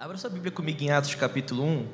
[0.00, 1.86] Abra sua Bíblia comigo em Atos capítulo 1.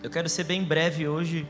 [0.00, 1.44] Eu quero ser bem breve hoje.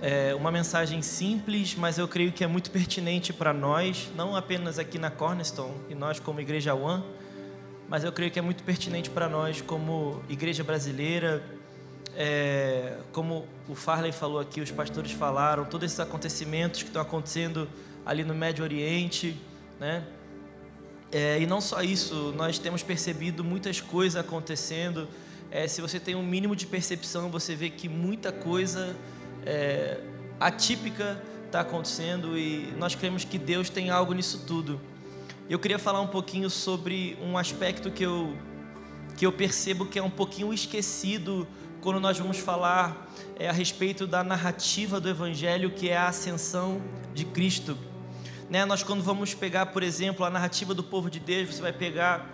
[0.00, 4.78] É uma mensagem simples, mas eu creio que é muito pertinente para nós, não apenas
[4.78, 7.04] aqui na Cornerstone e nós como Igreja One,
[7.90, 11.44] mas eu creio que é muito pertinente para nós como igreja brasileira,
[12.16, 17.68] é, como o Farley falou aqui, os pastores falaram, todos esses acontecimentos que estão acontecendo
[18.06, 19.36] ali no Médio Oriente,
[19.78, 20.02] né?
[21.12, 25.06] É, e não só isso, nós temos percebido muitas coisas acontecendo.
[25.50, 28.96] É, se você tem um mínimo de percepção, você vê que muita coisa
[29.44, 30.00] é,
[30.40, 34.80] atípica está acontecendo e nós cremos que Deus tem algo nisso tudo.
[35.48, 38.36] Eu queria falar um pouquinho sobre um aspecto que eu,
[39.16, 41.46] que eu percebo que é um pouquinho esquecido
[41.80, 43.08] quando nós vamos falar
[43.38, 46.80] é, a respeito da narrativa do Evangelho, que é a ascensão
[47.14, 47.76] de Cristo.
[48.48, 48.64] Né?
[48.64, 52.28] Nós, quando vamos pegar, por exemplo, a narrativa do povo de Deus, você vai pegar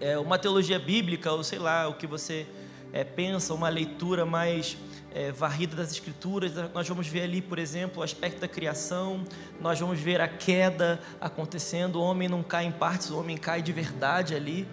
[0.00, 2.46] é, uma teologia bíblica, ou sei lá, o que você
[2.92, 4.76] é, pensa, uma leitura mais
[5.14, 9.24] é, varrida das Escrituras, nós vamos ver ali, por exemplo, o aspecto da criação,
[9.60, 13.62] nós vamos ver a queda acontecendo, o homem não cai em partes, o homem cai
[13.62, 14.66] de verdade ali.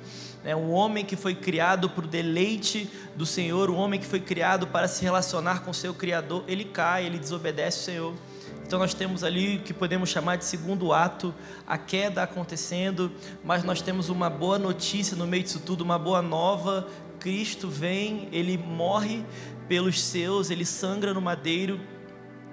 [0.44, 0.56] Né?
[0.56, 4.66] O homem que foi criado para o deleite do Senhor, o homem que foi criado
[4.66, 8.14] para se relacionar com o seu Criador, ele cai, ele desobedece o Senhor.
[8.66, 11.36] Então nós temos ali o que podemos chamar de segundo ato,
[11.68, 13.12] a queda acontecendo,
[13.44, 16.88] mas nós temos uma boa notícia no meio disso tudo, uma boa nova.
[17.20, 19.24] Cristo vem, ele morre
[19.72, 21.80] pelos seus, ele sangra no madeiro.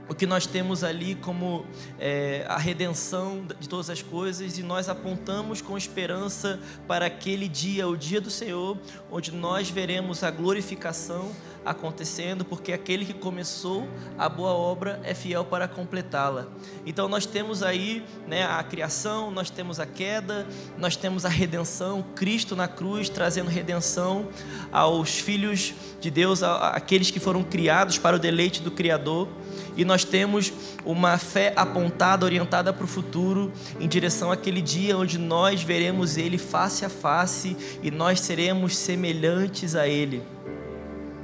[0.08, 1.66] O que nós temos ali como
[1.98, 7.88] é, a redenção de todas as coisas e nós apontamos com esperança para aquele dia,
[7.88, 8.78] o dia do Senhor,
[9.10, 11.32] onde nós veremos a glorificação
[11.64, 16.46] acontecendo, porque aquele que começou a boa obra é fiel para completá-la.
[16.86, 20.46] Então nós temos aí né, a criação, nós temos a queda,
[20.78, 24.28] nós temos a redenção, Cristo na cruz trazendo redenção
[24.72, 29.28] aos filhos de Deus, aqueles que foram criados para o deleite do Criador
[29.76, 30.52] e nós temos
[30.84, 36.36] uma fé apontada, orientada para o futuro, em direção àquele dia onde nós veremos Ele
[36.36, 40.20] face a face e nós seremos semelhantes a Ele.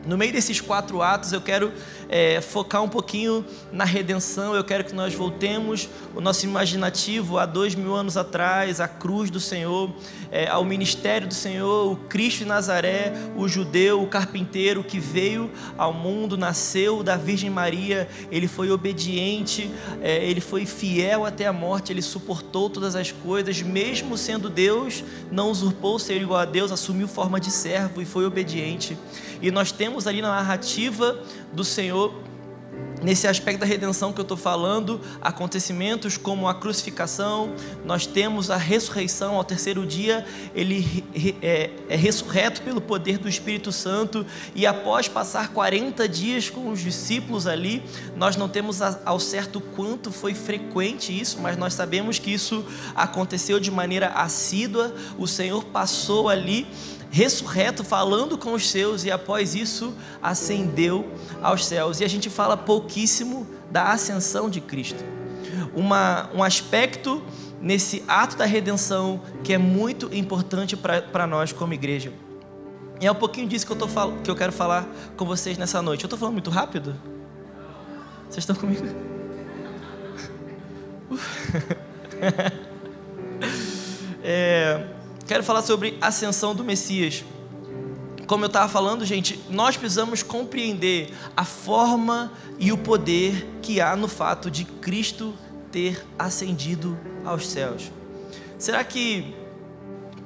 [0.06, 1.72] No meio desses quatro atos, eu quero
[2.10, 4.54] é, focar um pouquinho na redenção.
[4.54, 9.31] Eu quero que nós voltemos o nosso imaginativo a dois mil anos atrás, à cruz
[9.31, 9.91] do Senhor,
[10.31, 15.50] é, ao ministério do Senhor, o Cristo de Nazaré, o judeu, o carpinteiro que veio
[15.78, 18.06] ao mundo, nasceu da Virgem Maria.
[18.31, 19.71] Ele foi obediente,
[20.03, 25.03] é, ele foi fiel até a morte, ele suportou todas as coisas, mesmo sendo Deus,
[25.31, 28.98] não usurpou ser igual a Deus, assumiu forma de servo e foi obediente.
[29.41, 31.19] E nós temos ali na narrativa
[31.53, 32.12] do Senhor
[33.03, 37.53] nesse aspecto da redenção que eu estou falando, acontecimentos como a crucificação,
[37.84, 41.04] nós temos a ressurreição ao terceiro dia, ele
[41.43, 46.81] é, é, ressurreto pelo poder do Espírito Santo, e após passar 40 dias com os
[46.81, 47.83] discípulos ali,
[48.16, 53.60] nós não temos ao certo quanto foi frequente isso, mas nós sabemos que isso aconteceu
[53.60, 56.66] de maneira assídua, o Senhor passou ali
[57.14, 61.08] ressurreto, falando com os seus, e após isso ascendeu
[61.41, 62.00] aos céus.
[62.00, 65.04] E a gente fala pouquíssimo da ascensão de Cristo.
[65.72, 67.22] Uma, um aspecto
[67.60, 72.12] nesse ato da redenção que é muito importante para nós como igreja.
[73.00, 73.86] E é um pouquinho disso que eu, tô,
[74.24, 74.84] que eu quero falar
[75.16, 76.03] com vocês nessa noite.
[76.03, 76.97] Eu estou falando muito rápido?
[78.28, 78.88] Vocês estão comigo?
[84.20, 84.84] é,
[85.26, 87.24] quero falar sobre a ascensão do Messias.
[88.26, 93.94] Como eu estava falando, gente, nós precisamos compreender a forma e o poder que há
[93.94, 95.34] no fato de Cristo
[95.70, 97.90] ter ascendido aos céus.
[98.58, 99.34] Será que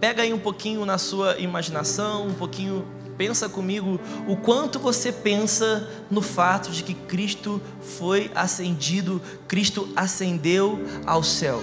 [0.01, 2.87] pega aí um pouquinho na sua imaginação, um pouquinho
[3.17, 10.81] pensa comigo o quanto você pensa no fato de que Cristo foi ascendido, Cristo ascendeu
[11.05, 11.61] ao céu.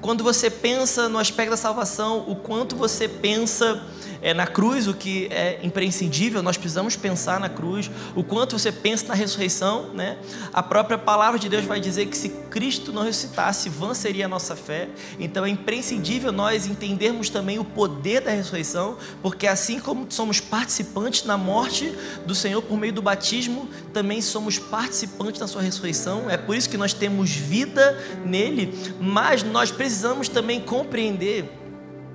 [0.00, 3.82] Quando você pensa no aspecto da salvação, o quanto você pensa
[4.20, 8.72] é, na cruz, o que é imprescindível, nós precisamos pensar na cruz, o quanto você
[8.72, 10.18] pensa na ressurreição, né?
[10.52, 14.28] A própria palavra de Deus vai dizer que se Cristo não ressuscitasse, vã seria a
[14.28, 14.88] nossa fé.
[15.18, 21.24] Então é imprescindível nós entendermos também o poder da ressurreição, porque assim como somos participantes
[21.24, 21.94] na morte
[22.26, 26.28] do Senhor por meio do batismo, também somos participantes da sua ressurreição.
[26.28, 31.57] É por isso que nós temos vida nele, mas nós precisamos também compreender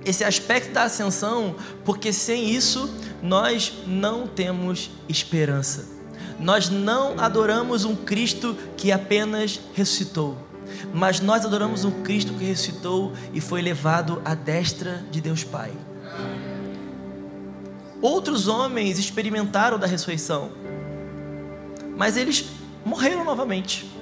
[0.04, 2.92] esse aspecto da ascensão, porque sem isso
[3.22, 5.86] nós não temos esperança.
[6.38, 10.36] Nós não adoramos um Cristo que apenas ressuscitou,
[10.92, 15.72] mas nós adoramos um Cristo que ressuscitou e foi levado à destra de Deus Pai.
[18.02, 20.50] Outros homens experimentaram da ressurreição,
[21.96, 22.44] mas eles
[22.84, 23.93] morreram novamente.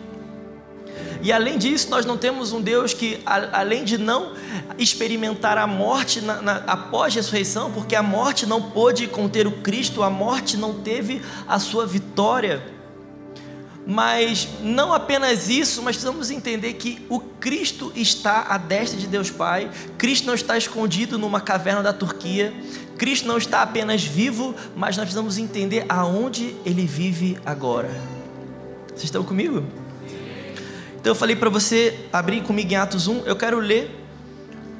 [1.22, 4.32] E além disso, nós não temos um Deus que, além de não
[4.76, 9.52] experimentar a morte na, na, após a ressurreição, porque a morte não pôde conter o
[9.52, 12.60] Cristo, a morte não teve a sua vitória.
[13.86, 19.30] Mas não apenas isso, mas precisamos entender que o Cristo está à destra de Deus
[19.30, 22.52] Pai, Cristo não está escondido numa caverna da Turquia,
[22.98, 27.90] Cristo não está apenas vivo, mas nós precisamos entender aonde ele vive agora.
[28.88, 29.64] Vocês estão comigo?
[31.02, 33.90] Então eu falei para você abrir comigo em Atos 1, eu quero ler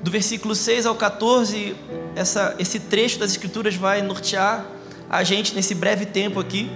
[0.05, 1.75] do versículo 6 ao 14,
[2.15, 4.65] essa, esse trecho das Escrituras vai nortear
[5.11, 6.71] a gente nesse breve tempo aqui.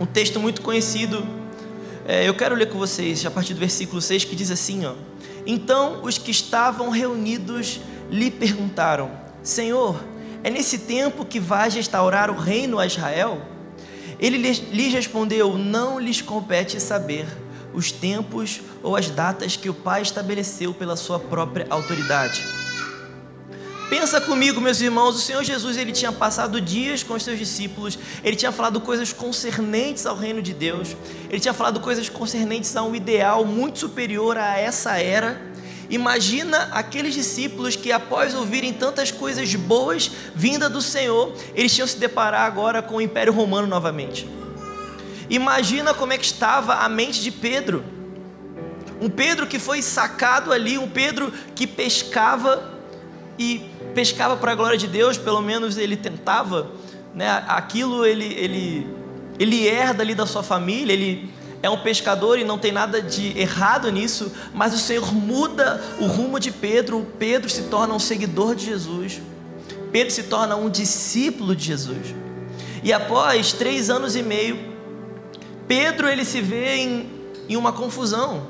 [0.00, 1.24] Um texto muito conhecido.
[2.04, 4.94] É, eu quero ler com vocês a partir do versículo 6 que diz assim: ó,
[5.46, 7.80] Então os que estavam reunidos
[8.10, 9.12] lhe perguntaram:
[9.44, 10.02] Senhor,
[10.42, 13.42] é nesse tempo que vais restaurar o reino a Israel?
[14.18, 17.28] Ele lhes respondeu: Não lhes compete saber
[17.72, 22.44] os tempos ou as datas que o Pai estabeleceu pela sua própria autoridade.
[23.90, 27.98] Pensa comigo, meus irmãos, o Senhor Jesus ele tinha passado dias com os seus discípulos,
[28.22, 30.96] ele tinha falado coisas concernentes ao reino de Deus,
[31.28, 35.42] ele tinha falado coisas concernentes a um ideal muito superior a essa era.
[35.90, 41.98] Imagina aqueles discípulos que, após ouvirem tantas coisas boas vinda do Senhor, eles tinham se
[41.98, 44.24] deparar agora com o Império Romano novamente.
[45.30, 47.84] Imagina como é que estava a mente de Pedro.
[49.00, 52.74] Um Pedro que foi sacado ali, um Pedro que pescava
[53.38, 56.72] e pescava para a glória de Deus, pelo menos ele tentava,
[57.14, 57.44] né?
[57.48, 58.86] Aquilo ele ele
[59.38, 61.32] ele herda ali da sua família, ele
[61.62, 66.06] é um pescador e não tem nada de errado nisso, mas o Senhor muda o
[66.06, 67.06] rumo de Pedro.
[67.18, 69.20] Pedro se torna um seguidor de Jesus.
[69.92, 72.14] Pedro se torna um discípulo de Jesus.
[72.82, 74.69] E após três anos e meio,
[75.70, 77.08] Pedro ele se vê em,
[77.48, 78.48] em uma confusão.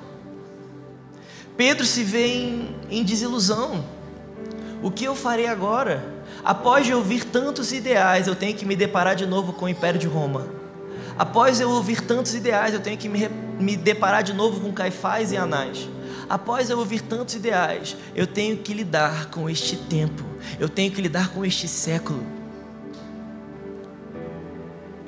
[1.55, 3.85] Pedro se vê em, em desilusão.
[4.83, 6.03] O que eu farei agora?
[6.43, 10.01] Após de ouvir tantos ideais, eu tenho que me deparar de novo com o Império
[10.01, 10.49] de Roma.
[11.19, 13.29] Após eu ouvir tantos ideais, eu tenho que me,
[13.59, 15.91] me deparar de novo com Caifás e Anás.
[16.27, 20.25] Após eu ouvir tantos ideais, eu tenho que lidar com este tempo,
[20.59, 22.40] eu tenho que lidar com este século.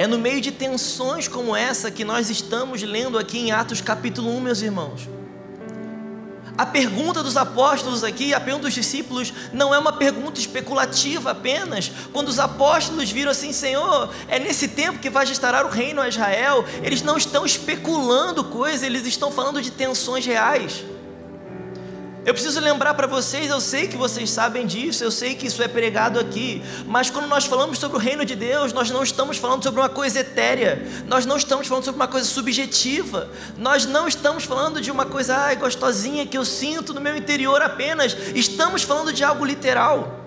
[0.02, 4.36] É no meio de tensões como essa que nós estamos lendo aqui em Atos capítulo
[4.36, 5.08] 1, meus irmãos.
[6.58, 11.92] A pergunta dos apóstolos aqui, a pergunta dos discípulos, não é uma pergunta especulativa apenas.
[12.12, 16.08] Quando os apóstolos viram assim, Senhor, é nesse tempo que vai restaurar o reino a
[16.08, 20.82] Israel, eles não estão especulando coisas, eles estão falando de tensões reais.
[22.24, 25.60] Eu preciso lembrar para vocês, eu sei que vocês sabem disso, eu sei que isso
[25.60, 29.38] é pregado aqui, mas quando nós falamos sobre o reino de Deus, nós não estamos
[29.38, 33.28] falando sobre uma coisa etérea, nós não estamos falando sobre uma coisa subjetiva,
[33.58, 37.60] nós não estamos falando de uma coisa ai, gostosinha que eu sinto no meu interior
[37.60, 40.20] apenas, estamos falando de algo literal.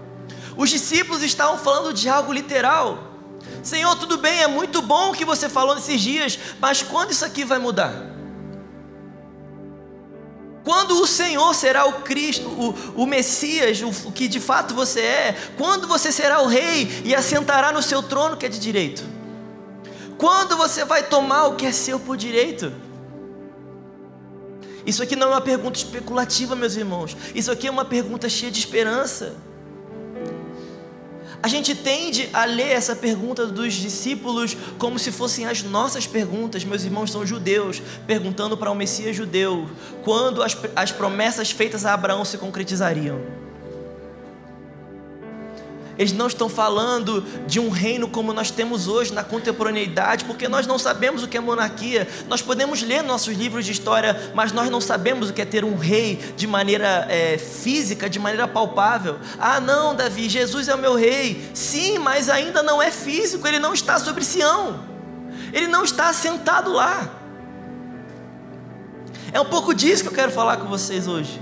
[0.57, 3.13] Os discípulos estavam falando de algo literal.
[3.63, 7.23] Senhor, tudo bem, é muito bom o que você falou nesses dias, mas quando isso
[7.23, 8.14] aqui vai mudar?
[10.65, 14.99] Quando o Senhor será o Cristo, o, o Messias, o, o que de fato você
[14.99, 15.37] é?
[15.55, 19.03] Quando você será o Rei e assentará no seu trono que é de direito?
[20.17, 22.73] Quando você vai tomar o que é seu por direito?
[24.87, 27.15] Isso aqui não é uma pergunta especulativa, meus irmãos.
[27.35, 29.35] Isso aqui é uma pergunta cheia de esperança.
[31.45, 36.65] A gente tende a ler essa pergunta dos discípulos como se fossem as nossas perguntas.
[36.65, 39.69] Meus irmãos são judeus, perguntando para o um Messias judeu
[40.03, 43.44] quando as, as promessas feitas a Abraão se concretizariam.
[45.97, 50.67] Eles não estão falando de um reino como nós temos hoje na contemporaneidade, porque nós
[50.67, 52.07] não sabemos o que é monarquia.
[52.27, 55.63] Nós podemos ler nossos livros de história, mas nós não sabemos o que é ter
[55.63, 59.17] um rei de maneira é, física, de maneira palpável.
[59.39, 61.49] Ah, não, Davi, Jesus é o meu rei.
[61.53, 64.79] Sim, mas ainda não é físico, ele não está sobre Sião,
[65.53, 67.09] ele não está sentado lá.
[69.31, 71.41] É um pouco disso que eu quero falar com vocês hoje.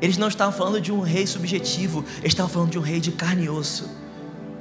[0.00, 3.12] Eles não estavam falando de um rei subjetivo, eles estavam falando de um rei de
[3.12, 3.88] carne e osso.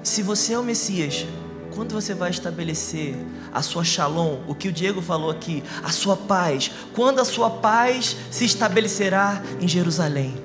[0.04, 1.26] Se você é o Messias,
[1.74, 3.16] quando você vai estabelecer
[3.54, 7.50] a sua shalom, o que o Diego falou aqui, a sua paz, quando a sua
[7.50, 10.36] paz se estabelecerá em Jerusalém?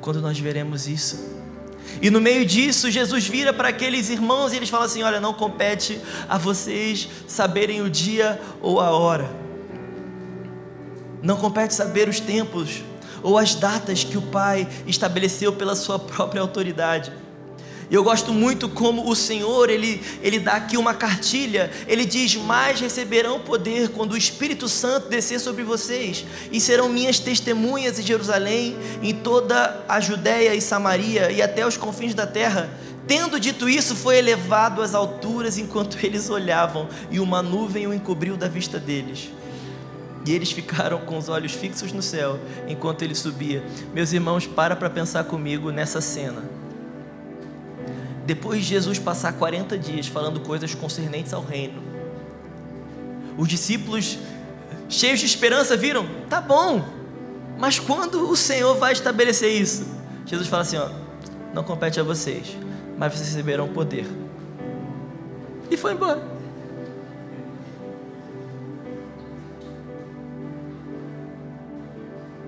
[0.00, 1.32] Quando nós veremos isso?
[2.02, 5.32] E no meio disso, Jesus vira para aqueles irmãos e eles falam assim: Olha, não
[5.32, 9.30] compete a vocês saberem o dia ou a hora,
[11.24, 12.84] não compete saber os tempos
[13.22, 17.10] ou as datas que o Pai estabeleceu pela sua própria autoridade.
[17.90, 22.80] Eu gosto muito como o Senhor, ele, ele dá aqui uma cartilha, ele diz: Mais
[22.80, 28.76] receberão poder quando o Espírito Santo descer sobre vocês, e serão minhas testemunhas em Jerusalém,
[29.02, 32.70] em toda a Judéia e Samaria e até os confins da terra.
[33.06, 38.36] Tendo dito isso, foi elevado às alturas enquanto eles olhavam, e uma nuvem o encobriu
[38.36, 39.30] da vista deles.
[40.26, 43.62] E eles ficaram com os olhos fixos no céu enquanto ele subia.
[43.92, 46.42] Meus irmãos, para para pensar comigo nessa cena.
[48.26, 51.82] Depois de Jesus passar 40 dias falando coisas concernentes ao reino,
[53.36, 54.18] os discípulos,
[54.88, 56.82] cheios de esperança, viram: tá bom,
[57.58, 59.86] mas quando o Senhor vai estabelecer isso?
[60.24, 60.88] Jesus fala assim: ó,
[61.52, 62.56] não compete a vocês,
[62.96, 64.06] mas vocês receberão poder.
[65.70, 66.33] E foi embora.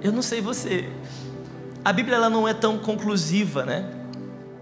[0.03, 0.89] Eu não sei você.
[1.85, 3.89] A Bíblia ela não é tão conclusiva, né?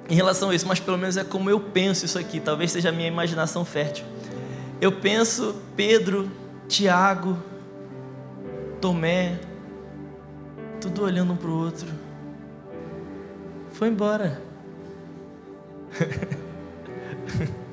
[0.09, 2.39] Em relação a isso, mas pelo menos é como eu penso isso aqui.
[2.41, 4.05] Talvez seja a minha imaginação fértil.
[4.81, 6.31] Eu penso Pedro,
[6.69, 7.39] Tiago,
[8.81, 9.41] Tomé,
[10.81, 11.89] tudo olhando um para o outro.
[13.73, 14.43] Foi embora.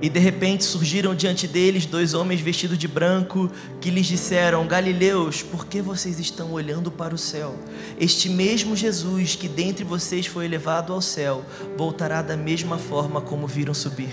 [0.00, 3.50] E de repente surgiram diante deles dois homens vestidos de branco
[3.80, 7.54] que lhes disseram: Galileus, por que vocês estão olhando para o céu?
[7.98, 11.44] Este mesmo Jesus que dentre vocês foi elevado ao céu
[11.78, 14.12] voltará da mesma forma como viram subir.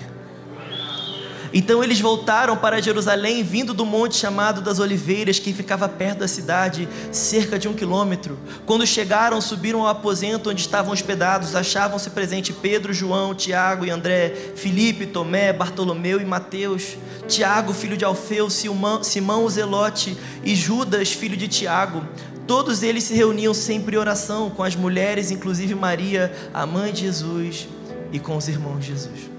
[1.54, 6.28] Então eles voltaram para Jerusalém, vindo do monte chamado das Oliveiras, que ficava perto da
[6.28, 8.40] cidade, cerca de um quilômetro.
[8.66, 11.56] Quando chegaram, subiram ao aposento onde estavam hospedados.
[11.56, 18.04] Achavam-se presente Pedro, João, Tiago e André, Filipe, Tomé, Bartolomeu e Mateus, Tiago, filho de
[18.04, 22.04] Alfeu, Simão, o Zelote e Judas, filho de Tiago.
[22.48, 27.02] Todos eles se reuniam sempre em oração com as mulheres, inclusive Maria, a mãe de
[27.02, 27.68] Jesus,
[28.12, 29.33] e com os irmãos de Jesus.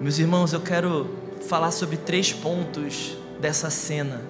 [0.00, 1.10] Meus irmãos, eu quero
[1.46, 4.22] falar sobre três pontos dessa cena.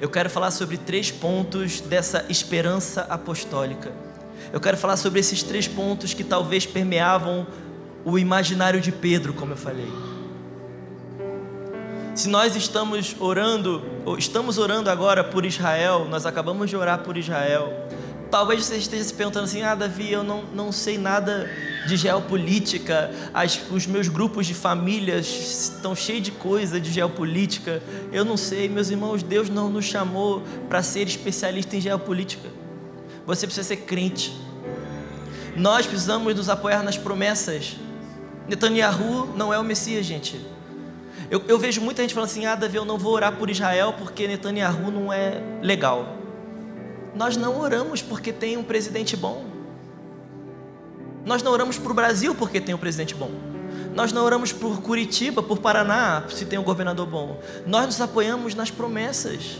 [0.00, 3.92] Eu quero falar sobre três pontos dessa esperança apostólica.
[4.52, 7.46] Eu quero falar sobre esses três pontos que talvez permeavam
[8.04, 9.88] o imaginário de Pedro, como eu falei.
[12.16, 17.16] Se nós estamos orando, ou estamos orando agora por Israel, nós acabamos de orar por
[17.16, 17.72] Israel.
[18.28, 21.48] Talvez você esteja se perguntando assim: ah, Davi, eu não, não sei nada
[21.86, 27.82] de geopolítica, as, os meus grupos de famílias estão cheios de coisa de geopolítica.
[28.12, 32.48] Eu não sei, meus irmãos, Deus não nos chamou para ser especialista em geopolítica.
[33.26, 34.32] Você precisa ser crente.
[35.56, 37.76] Nós precisamos nos apoiar nas promessas.
[38.48, 40.40] Netanyahu não é o Messias, gente.
[41.30, 43.94] Eu, eu vejo muita gente falando assim: ah, Davi, eu não vou orar por Israel
[43.98, 46.16] porque Netanyahu não é legal.
[47.14, 49.51] Nós não oramos porque tem um presidente bom.
[51.24, 53.30] Nós não oramos para o Brasil porque tem um presidente bom.
[53.94, 57.40] Nós não oramos por Curitiba, por Paraná, se tem um governador bom.
[57.66, 59.58] Nós nos apoiamos nas promessas.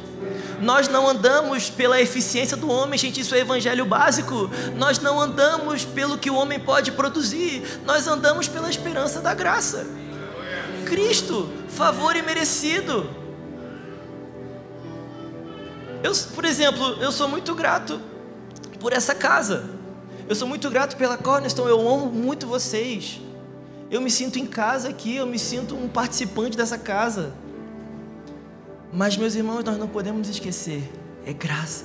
[0.61, 4.50] Nós não andamos pela eficiência do homem, gente, isso é evangelho básico.
[4.76, 9.87] Nós não andamos pelo que o homem pode produzir, nós andamos pela esperança da graça.
[10.87, 13.09] Cristo, favor imerecido.
[16.02, 18.00] Eu, por exemplo, eu sou muito grato
[18.81, 19.82] por essa casa.
[20.33, 23.21] Eu sou muito grato pela Cornerstone, eu honro muito vocês.
[23.91, 27.35] Eu me sinto em casa aqui, eu me sinto um participante dessa casa.
[28.91, 30.91] Mas, meus irmãos, nós não podemos esquecer:
[31.27, 31.85] é graça,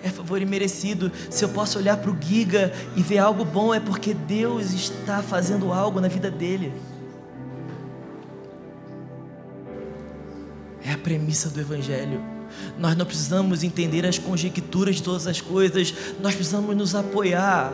[0.00, 1.10] é favor imerecido.
[1.28, 5.20] Se eu posso olhar para o Giga e ver algo bom, é porque Deus está
[5.20, 6.72] fazendo algo na vida dele.
[10.84, 12.22] É a premissa do Evangelho.
[12.78, 17.72] Nós não precisamos entender as conjecturas de todas as coisas, nós precisamos nos apoiar.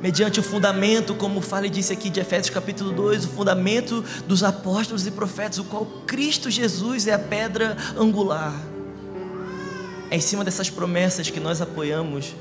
[0.00, 4.42] Mediante o fundamento, como fala e disse aqui de Efésios capítulo 2, o fundamento dos
[4.42, 8.54] apóstolos e profetas, o qual Cristo Jesus é a pedra angular.
[10.10, 12.34] É em cima dessas promessas que nós apoiamos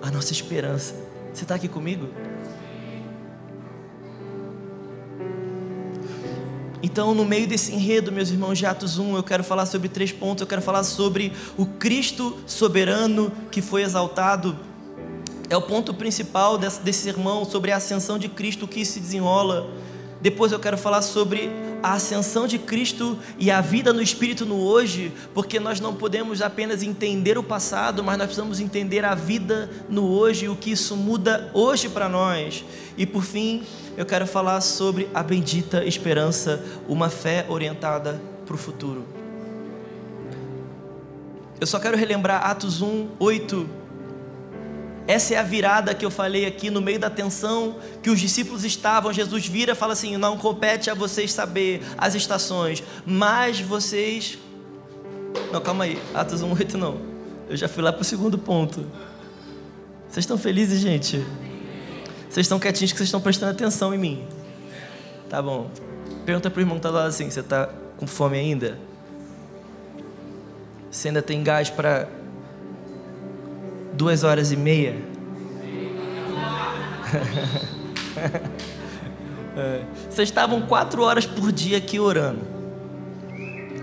[0.00, 0.94] a nossa esperança.
[1.32, 2.08] Você está aqui comigo?
[6.82, 10.10] Então, no meio desse enredo, meus irmãos de Atos 1, eu quero falar sobre três
[10.10, 10.40] pontos.
[10.42, 14.58] Eu quero falar sobre o Cristo soberano que foi exaltado.
[15.48, 19.70] É o ponto principal desse, desse sermão, sobre a ascensão de Cristo que se desenrola.
[20.20, 21.50] Depois eu quero falar sobre
[21.82, 26.40] a ascensão de Cristo e a vida no Espírito no hoje, porque nós não podemos
[26.40, 30.70] apenas entender o passado, mas nós precisamos entender a vida no hoje e o que
[30.70, 32.64] isso muda hoje para nós.
[32.96, 33.62] E por fim,
[33.96, 39.04] eu quero falar sobre a bendita esperança, uma fé orientada para o futuro.
[41.60, 43.81] Eu só quero relembrar Atos 1, 8
[45.06, 48.64] essa é a virada que eu falei aqui no meio da tensão que os discípulos
[48.64, 49.12] estavam.
[49.12, 54.38] Jesus vira e fala assim: Não compete a vocês saber as estações, mas vocês.
[55.52, 57.00] Não, calma aí, Atos 1,8 não.
[57.48, 58.86] Eu já fui lá para o segundo ponto.
[60.08, 61.24] Vocês estão felizes, gente?
[62.28, 64.24] Vocês estão quietinhos que vocês estão prestando atenção em mim.
[65.28, 65.70] Tá bom.
[66.24, 68.78] Pergunta para o irmão que está lá assim: Você está com fome ainda?
[70.90, 72.08] Você ainda tem gás para
[74.02, 74.96] duas horas e meia.
[79.54, 79.82] É.
[80.08, 82.40] Vocês estavam quatro horas por dia aqui orando.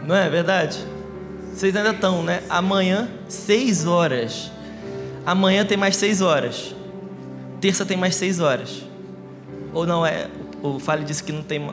[0.04, 0.84] Não é verdade?
[1.54, 2.42] Vocês ainda estão, né?
[2.50, 4.52] Amanhã, seis horas.
[5.24, 6.74] Amanhã tem mais seis horas.
[7.62, 8.84] Terça tem mais seis horas.
[9.72, 10.28] Ou não é?
[10.64, 11.70] O Fale disse que não tem.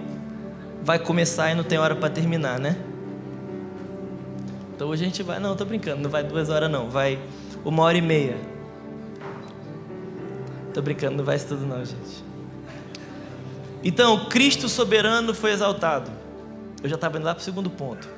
[0.85, 2.77] Vai começar e não tem hora para terminar, né?
[4.75, 5.41] Então hoje a gente vai.
[5.41, 6.91] Não, tô brincando, não vai duas horas não.
[6.91, 7.19] Vai
[7.69, 8.37] uma hora e meia.
[10.73, 12.25] Tô brincando, não vai isso tudo não, gente.
[13.83, 16.11] Então, Cristo soberano foi exaltado.
[16.81, 18.09] Eu já estava indo lá para o segundo ponto.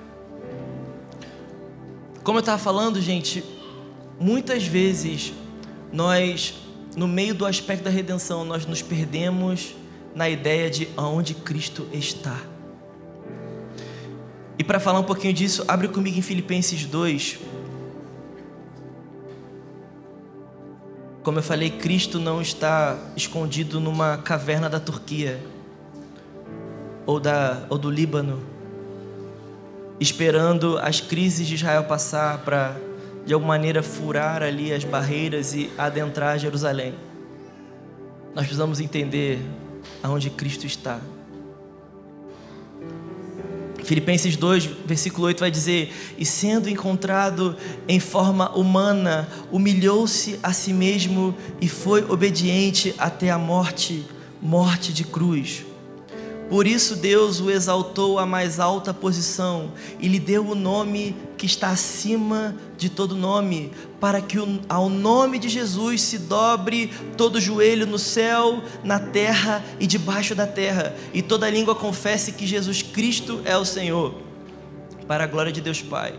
[2.23, 3.43] Como eu estava falando, gente,
[4.21, 5.33] muitas vezes
[5.91, 6.55] nós,
[6.95, 9.75] no meio do aspecto da redenção, nós nos perdemos
[10.15, 12.39] na ideia de aonde Cristo está.
[14.59, 17.39] E para falar um pouquinho disso, abre comigo em Filipenses 2,
[21.23, 25.41] Como eu falei, Cristo não está escondido numa caverna da Turquia
[27.05, 28.41] ou, da, ou do Líbano,
[29.99, 32.77] esperando as crises de Israel passar para,
[33.27, 36.95] de alguma maneira, furar ali as barreiras e adentrar Jerusalém.
[38.35, 39.41] Nós precisamos entender
[40.03, 41.01] aonde Cristo está.
[43.89, 47.57] Filipenses 2, versículo 8 vai dizer: E sendo encontrado
[47.89, 54.05] em forma humana, humilhou-se a si mesmo e foi obediente até a morte
[54.43, 55.65] morte de cruz.
[56.51, 61.47] Por isso Deus o exaltou à mais alta posição e lhe deu o nome que
[61.47, 67.87] está acima de todo nome, para que ao nome de Jesus se dobre todo joelho
[67.87, 73.41] no céu, na terra e debaixo da terra, e toda língua confesse que Jesus Cristo
[73.45, 74.15] é o Senhor,
[75.07, 76.15] para a glória de Deus Pai.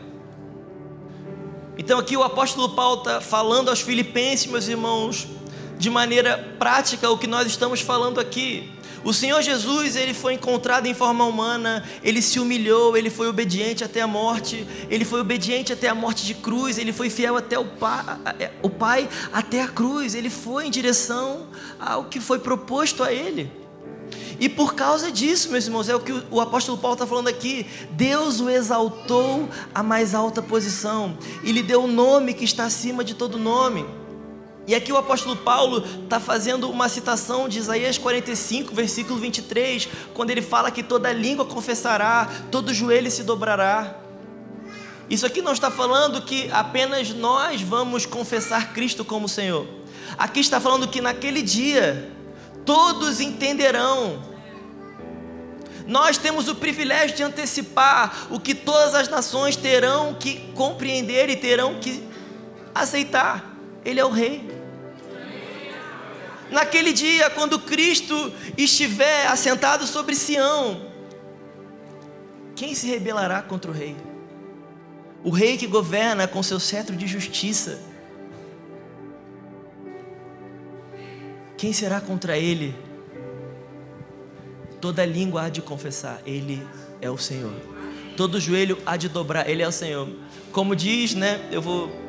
[1.77, 5.27] Então aqui o apóstolo Paulo está falando aos filipenses, meus irmãos,
[5.77, 8.69] de maneira prática o que nós estamos falando aqui.
[9.03, 13.83] O Senhor Jesus, ele foi encontrado em forma humana, ele se humilhou, ele foi obediente
[13.83, 17.57] até a morte, ele foi obediente até a morte de cruz, ele foi fiel até
[17.57, 18.05] o pai,
[18.61, 21.47] o pai até a cruz, ele foi em direção
[21.79, 23.51] ao que foi proposto a ele.
[24.39, 27.65] E por causa disso, meus irmãos, é o que o apóstolo Paulo está falando aqui.
[27.91, 32.63] Deus o exaltou à mais alta posição e lhe deu o um nome que está
[32.63, 33.85] acima de todo nome.
[34.67, 40.29] E aqui o apóstolo Paulo está fazendo uma citação de Isaías 45, versículo 23, quando
[40.29, 43.95] ele fala que toda língua confessará, todo joelho se dobrará.
[45.09, 49.65] Isso aqui não está falando que apenas nós vamos confessar Cristo como Senhor.
[50.17, 52.11] Aqui está falando que naquele dia
[52.63, 54.21] todos entenderão.
[55.87, 61.35] Nós temos o privilégio de antecipar o que todas as nações terão que compreender e
[61.35, 62.03] terão que
[62.75, 63.48] aceitar.
[63.83, 64.59] Ele é o Rei.
[66.51, 70.81] Naquele dia, quando Cristo estiver assentado sobre Sião,
[72.55, 73.95] quem se rebelará contra o rei?
[75.23, 77.79] O rei que governa com seu cetro de justiça.
[81.57, 82.75] Quem será contra ele?
[84.81, 86.65] Toda língua há de confessar, ele
[87.01, 87.53] é o Senhor.
[88.17, 90.09] Todo joelho há de dobrar, ele é o Senhor.
[90.51, 91.47] Como diz, né?
[91.51, 92.08] Eu vou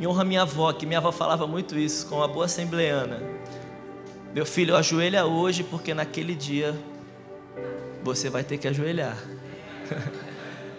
[0.00, 3.20] em honra minha avó, que minha avó falava muito isso, com uma boa assembleana.
[4.34, 6.78] Meu filho, ajoelha hoje, porque naquele dia
[8.02, 9.16] você vai ter que ajoelhar.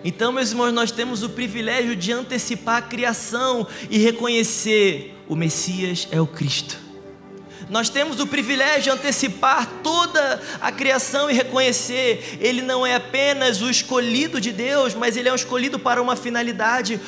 [0.01, 6.07] Então, meus irmãos, nós temos o privilégio de antecipar a criação e reconhecer o Messias
[6.09, 6.88] é o Cristo.
[7.69, 13.61] Nós temos o privilégio de antecipar toda a criação e reconhecer, Ele não é apenas
[13.61, 16.99] o escolhido de Deus, mas Ele é um escolhido para uma finalidade,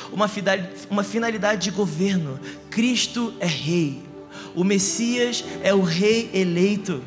[0.89, 2.39] uma finalidade de governo.
[2.69, 4.11] Cristo é Rei.
[4.55, 7.01] O Messias é o rei eleito.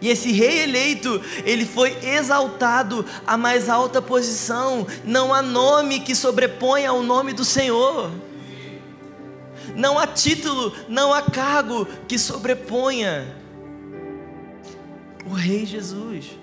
[0.00, 4.86] E esse rei eleito, ele foi exaltado à mais alta posição.
[5.04, 8.10] Não há nome que sobreponha ao nome do Senhor.
[9.78, 13.32] Não há título, não há cargo que sobreponha
[15.24, 16.36] o Rei Jesus.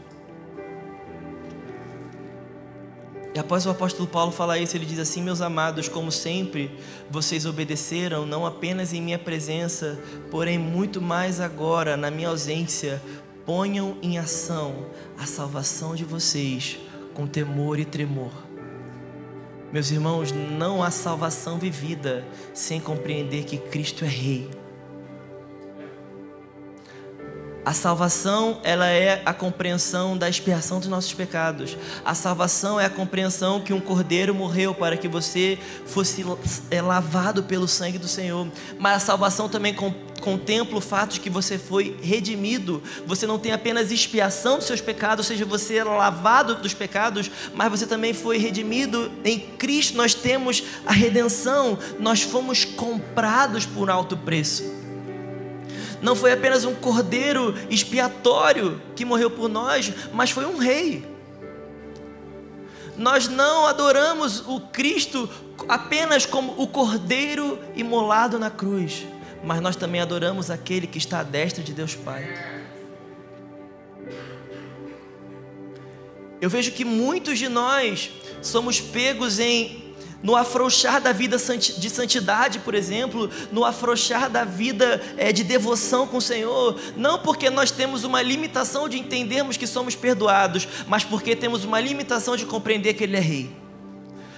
[3.33, 6.79] E após o apóstolo Paulo falar isso, ele diz assim: Meus amados, como sempre,
[7.11, 9.99] vocês obedeceram, não apenas em minha presença,
[10.31, 13.03] porém muito mais agora, na minha ausência,
[13.45, 14.85] ponham em ação
[15.17, 16.79] a salvação de vocês
[17.13, 18.44] com temor e tremor.
[19.71, 24.49] Meus irmãos, não há salvação vivida sem compreender que Cristo é Rei.
[27.65, 31.75] A salvação, ela é a compreensão da expiação dos nossos pecados.
[32.05, 36.23] A salvação é a compreensão que um cordeiro morreu para que você fosse
[36.69, 38.47] é, lavado pelo sangue do Senhor.
[38.77, 39.73] Mas a salvação também
[40.25, 42.81] contempla o fato de que você foi redimido.
[43.05, 47.29] Você não tem apenas expiação dos seus pecados, ou seja, você é lavado dos pecados,
[47.53, 49.11] mas você também foi redimido.
[49.23, 51.77] Em Cristo nós temos a redenção.
[51.99, 54.83] Nós fomos comprados por alto preço
[56.01, 61.03] não foi apenas um cordeiro expiatório que morreu por nós, mas foi um rei.
[62.95, 65.27] Nós não adoramos o Cristo
[65.67, 69.05] apenas como o cordeiro imolado na cruz,
[69.45, 72.27] mas nós também adoramos aquele que está à destra de Deus Pai.
[76.41, 79.85] Eu vejo que muitos de nós somos pegos em
[80.23, 86.07] no afrouxar da vida de santidade, por exemplo, no afrouxar da vida é, de devoção
[86.07, 91.03] com o Senhor, não porque nós temos uma limitação de entendermos que somos perdoados, mas
[91.03, 93.64] porque temos uma limitação de compreender que Ele é Rei.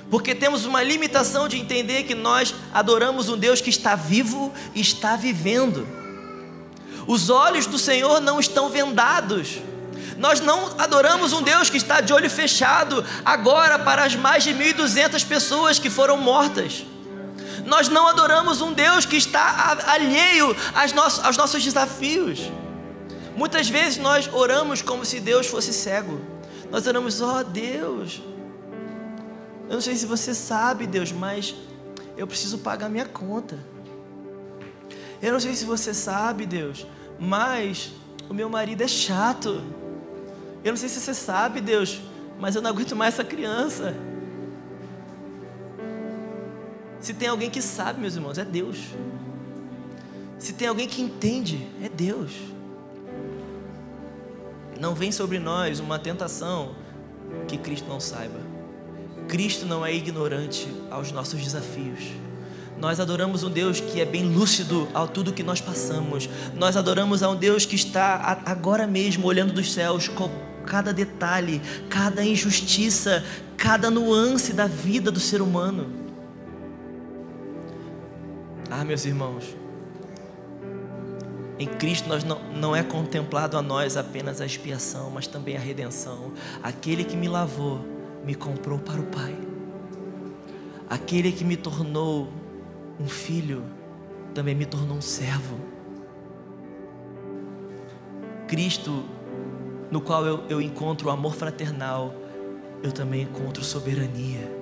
[0.10, 4.80] Porque temos uma limitação de entender que nós adoramos um Deus que está vivo e
[4.80, 5.88] está vivendo.
[7.06, 9.60] Os olhos do Senhor não estão vendados.
[10.17, 14.54] Nós não adoramos um Deus que está de olho fechado agora para as mais de
[14.54, 16.86] 1.200 pessoas que foram mortas.
[17.65, 20.56] Nós não adoramos um Deus que está alheio
[21.24, 22.50] aos nossos desafios.
[23.36, 26.20] Muitas vezes nós oramos como se Deus fosse cego.
[26.72, 28.22] Nós oramos, ó oh, Deus.
[29.67, 31.56] Eu não sei se você sabe, Deus, mas
[32.15, 33.60] eu preciso pagar minha conta.
[35.21, 36.88] Eu não sei se você sabe, Deus,
[37.19, 37.91] mas
[38.30, 39.62] o meu marido é chato.
[40.63, 42.01] Eu não sei se você sabe, Deus,
[42.39, 43.95] mas eu não aguento mais essa criança.
[46.99, 48.77] Se tem alguém que sabe, meus irmãos, é Deus.
[50.39, 52.32] Se tem alguém que entende, é Deus.
[54.80, 56.75] Não vem sobre nós uma tentação
[57.47, 58.57] que Cristo não saiba.
[59.27, 61.99] Cristo não é ignorante aos nossos desafios.
[62.79, 66.29] Nós adoramos um Deus que é bem lúcido ao tudo que nós passamos.
[66.55, 70.09] Nós adoramos a um Deus que está agora mesmo olhando dos céus,
[70.65, 73.23] cada detalhe, cada injustiça,
[73.57, 75.87] cada nuance da vida do ser humano.
[78.69, 79.55] Ah, meus irmãos,
[81.57, 85.59] em Cristo nós não, não é contemplado a nós apenas a expiação, mas também a
[85.59, 86.31] redenção.
[86.61, 87.96] Aquele que me lavou,
[88.27, 89.33] me comprou para o Pai.
[90.89, 92.27] Aquele que me tornou
[92.99, 93.63] um filho,
[94.33, 95.57] também me tornou um servo.
[98.45, 99.05] Cristo
[99.89, 102.13] no qual eu, eu encontro o amor fraternal,
[102.83, 104.57] eu também encontro soberania.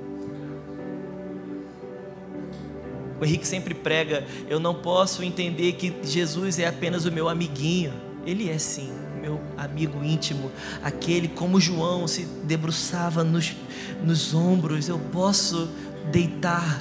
[3.20, 7.94] O Henrique sempre prega: eu não posso entender que Jesus é apenas o meu amiguinho.
[8.28, 8.92] Ele é sim,
[9.26, 10.52] meu amigo íntimo,
[10.84, 13.56] aquele como João se debruçava nos,
[14.04, 14.88] nos ombros.
[14.88, 15.68] Eu posso
[16.12, 16.80] deitar,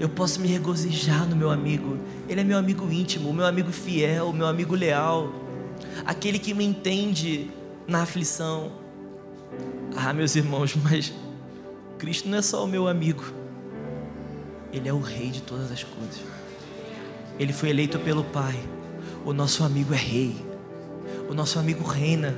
[0.00, 1.96] eu posso me regozijar no meu amigo.
[2.28, 5.32] Ele é meu amigo íntimo, meu amigo fiel, meu amigo leal,
[6.04, 7.48] aquele que me entende
[7.86, 8.72] na aflição.
[9.94, 11.12] Ah, meus irmãos, mas
[11.98, 13.32] Cristo não é só o meu amigo,
[14.72, 16.20] Ele é o Rei de todas as coisas.
[17.38, 18.58] Ele foi eleito pelo Pai.
[19.24, 20.49] O nosso amigo é Rei,
[21.30, 22.36] o nosso amigo reina.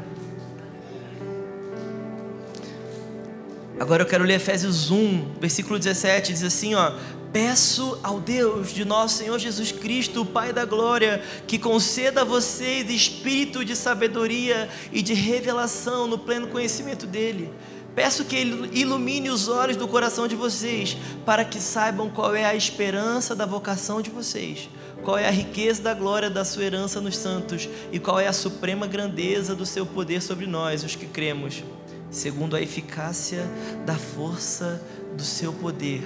[3.80, 6.92] Agora eu quero ler Efésios 1, versículo 17, diz assim: ó,
[7.32, 12.24] Peço ao Deus de nosso Senhor Jesus Cristo, o Pai da Glória, que conceda a
[12.24, 17.50] vocês espírito de sabedoria e de revelação no pleno conhecimento dEle.
[17.94, 22.44] Peço que Ele ilumine os olhos do coração de vocês, para que saibam qual é
[22.44, 24.68] a esperança da vocação de vocês,
[25.02, 28.32] qual é a riqueza da glória da sua herança nos santos e qual é a
[28.32, 31.62] suprema grandeza do seu poder sobre nós, os que cremos,
[32.10, 33.44] segundo a eficácia
[33.84, 34.82] da força
[35.16, 36.02] do seu poder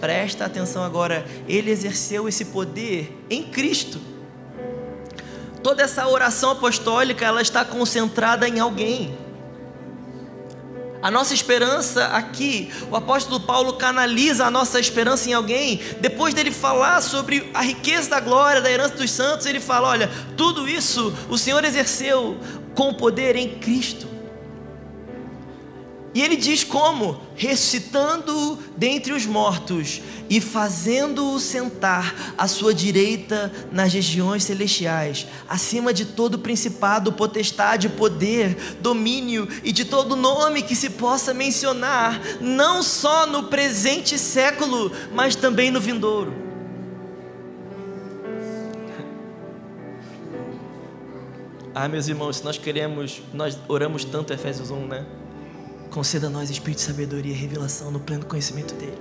[0.00, 3.98] Presta atenção agora, ele exerceu esse poder em Cristo.
[5.62, 9.16] toda essa oração apostólica, ela está concentrada em alguém.
[11.04, 15.78] A nossa esperança aqui, o apóstolo Paulo canaliza a nossa esperança em alguém.
[16.00, 20.10] Depois dele falar sobre a riqueza da glória, da herança dos santos, ele fala: olha,
[20.34, 22.38] tudo isso o Senhor exerceu
[22.74, 24.13] com poder em Cristo.
[26.14, 27.20] E ele diz como?
[27.34, 30.00] Ressuscitando dentre os mortos
[30.30, 38.76] e fazendo-o sentar à sua direita nas regiões celestiais, acima de todo principado, potestade, poder,
[38.80, 45.34] domínio e de todo nome que se possa mencionar, não só no presente século, mas
[45.34, 46.32] também no vindouro.
[51.74, 55.04] Ah, meus irmãos, se nós queremos, nós oramos tanto Efésios 1, né?
[55.94, 58.98] Conceda a nós espírito de sabedoria e revelação no pleno conhecimento dele.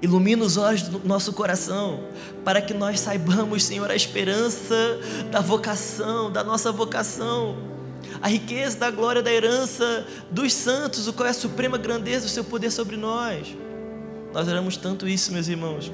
[0.00, 2.04] Ilumina os olhos do nosso coração,
[2.42, 4.74] para que nós saibamos, Senhor, a esperança
[5.30, 7.58] da vocação, da nossa vocação,
[8.22, 12.30] a riqueza da glória da herança dos santos, o qual é a suprema grandeza do
[12.30, 13.54] seu poder sobre nós.
[14.32, 15.92] Nós oramos tanto isso, meus irmãos,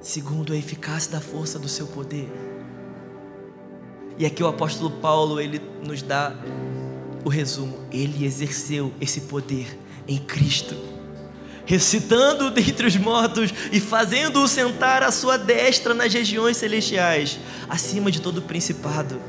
[0.00, 2.32] segundo a eficácia da força do seu poder.
[4.16, 6.34] E aqui o apóstolo Paulo, ele nos dá
[7.24, 10.76] o resumo, ele exerceu esse poder em Cristo,
[11.64, 18.20] ressuscitando dentre os mortos e fazendo-o sentar à sua destra nas regiões celestiais, acima de
[18.20, 19.20] todo principado,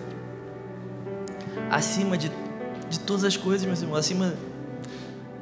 [1.69, 2.31] acima de,
[2.89, 4.33] de todas as coisas, meus irmãos, acima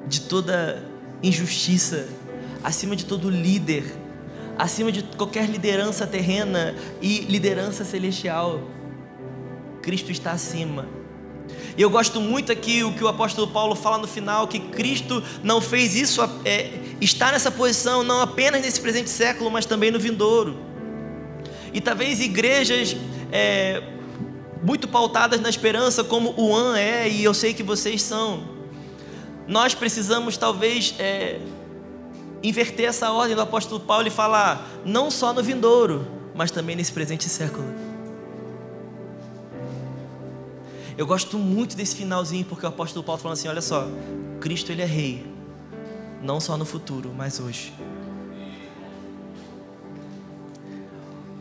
[0.08, 0.84] de toda
[1.24, 2.08] injustiça,
[2.64, 3.86] acima de todo líder,
[4.58, 8.62] acima de qualquer liderança terrena e liderança celestial.
[9.82, 11.01] Cristo está acima
[11.78, 15.24] e eu gosto muito aqui o que o apóstolo Paulo fala no final, que Cristo
[15.44, 20.00] não fez isso, é, está nessa posição não apenas nesse presente século, mas também no
[20.00, 20.58] vindouro.
[21.74, 22.96] E talvez igrejas
[23.32, 23.82] é,
[24.62, 28.44] muito pautadas na esperança, como o AN é, e eu sei que vocês são,
[29.48, 31.40] nós precisamos talvez é,
[32.44, 36.92] inverter essa ordem do apóstolo Paulo e falar, não só no vindouro, mas também nesse
[36.92, 37.91] presente século.
[41.02, 43.88] Eu gosto muito desse finalzinho porque o apóstolo Paulo falando assim: olha só,
[44.40, 45.26] Cristo ele é rei,
[46.22, 47.74] não só no futuro, mas hoje.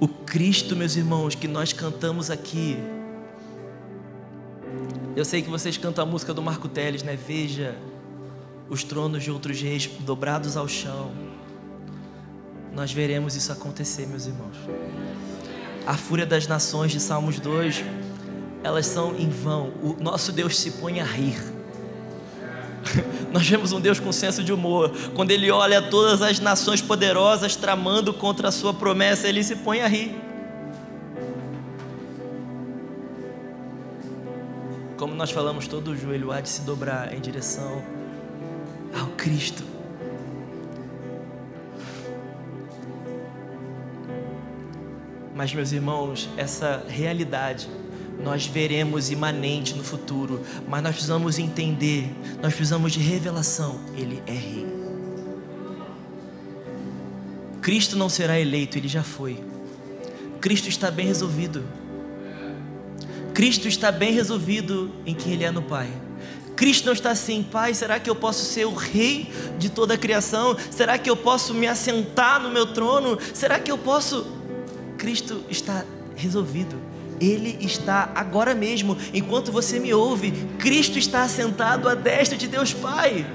[0.00, 2.78] O Cristo, meus irmãos, que nós cantamos aqui.
[5.14, 7.14] Eu sei que vocês cantam a música do Marco Teles, né?
[7.14, 7.76] Veja
[8.70, 11.12] os tronos de outros reis dobrados ao chão.
[12.72, 14.56] Nós veremos isso acontecer, meus irmãos.
[15.86, 17.99] A fúria das nações de Salmos 2
[18.62, 19.72] elas são em vão.
[19.82, 21.40] O nosso Deus se põe a rir.
[23.32, 24.92] Nós vemos um Deus com senso de humor.
[25.14, 29.80] Quando Ele olha todas as nações poderosas tramando contra a Sua promessa, Ele se põe
[29.80, 30.14] a rir.
[34.96, 37.82] Como nós falamos, todo o joelho há de se dobrar em direção
[38.98, 39.64] ao Cristo.
[45.34, 47.66] Mas, meus irmãos, essa realidade
[48.22, 52.10] nós veremos imanente no futuro, mas nós precisamos entender,
[52.42, 53.80] nós precisamos de revelação.
[53.96, 54.66] Ele é rei.
[57.60, 59.38] Cristo não será eleito, ele já foi.
[60.40, 61.62] Cristo está bem resolvido.
[63.34, 65.88] Cristo está bem resolvido em quem ele é no Pai.
[66.56, 69.98] Cristo não está assim, Pai, será que eu posso ser o rei de toda a
[69.98, 70.56] criação?
[70.70, 73.18] Será que eu posso me assentar no meu trono?
[73.32, 74.26] Será que eu posso?
[74.98, 76.89] Cristo está resolvido.
[77.20, 82.72] Ele está agora mesmo, enquanto você me ouve, Cristo está assentado à destra de Deus
[82.72, 83.26] Pai.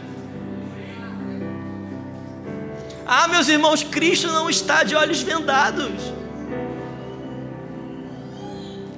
[3.05, 6.15] Ah, meus irmãos, Cristo não está de olhos vendados.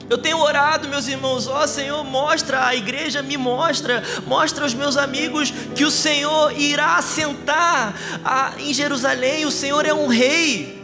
[0.10, 4.74] Eu tenho orado, meus irmãos, ó oh, Senhor, mostra a igreja, me mostra, mostra aos
[4.74, 10.82] meus amigos que o Senhor irá assentar a, em Jerusalém, o Senhor é um rei.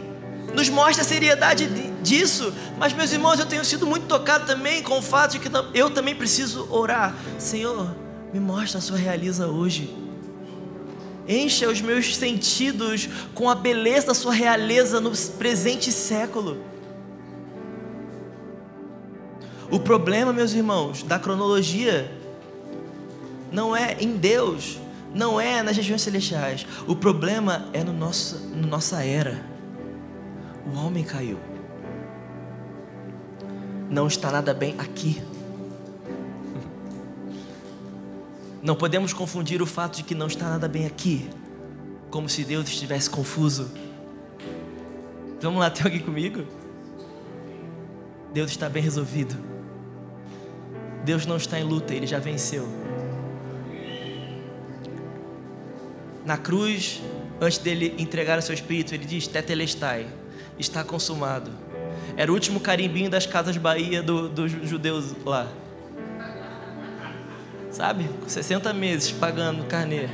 [0.52, 1.66] Nos mostra a seriedade
[2.04, 2.52] disso.
[2.78, 5.90] Mas, meus irmãos, eu tenho sido muito tocado também com o fato de que eu
[5.90, 7.14] também preciso orar.
[7.38, 7.96] Senhor,
[8.32, 9.92] me mostra a sua realiza hoje.
[11.26, 16.58] Encha os meus sentidos com a beleza da sua realeza no presente século.
[19.70, 22.12] O problema, meus irmãos, da cronologia
[23.50, 24.78] não é em Deus,
[25.14, 26.66] não é nas regiões celestiais.
[26.86, 29.42] O problema é no nosso, no nossa era.
[30.66, 31.53] O homem caiu
[33.90, 35.22] não está nada bem aqui.
[38.62, 41.28] Não podemos confundir o fato de que não está nada bem aqui,
[42.10, 43.70] como se Deus estivesse confuso.
[45.40, 46.44] Vamos lá, tem alguém comigo?
[48.32, 49.36] Deus está bem resolvido.
[51.04, 52.66] Deus não está em luta, ele já venceu.
[56.24, 57.02] Na cruz,
[57.38, 60.06] antes dele entregar o seu espírito, ele diz: Tetelestai,
[60.58, 61.50] está consumado.
[62.16, 65.48] Era o último carimbinho das casas Bahia dos do judeus lá.
[67.70, 68.08] Sabe?
[68.26, 70.08] 60 meses pagando carnê.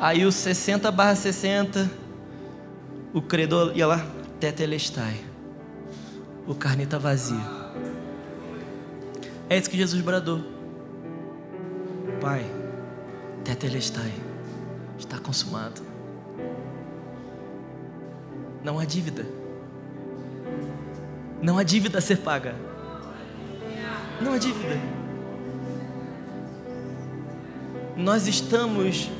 [0.00, 1.90] Aí os 60 barra 60,
[3.12, 4.06] o credor ia lá,
[4.40, 5.20] tetelestai.
[6.46, 7.40] O carnê está vazio.
[9.48, 10.40] É isso que Jesus bradou.
[12.20, 12.44] Pai,
[13.44, 14.12] tetelestai.
[14.98, 15.82] Está consumado.
[18.64, 19.41] Não há dívida.
[21.42, 22.54] Não há dívida a ser paga.
[24.20, 24.80] Não há dívida.
[27.96, 29.10] Nós estamos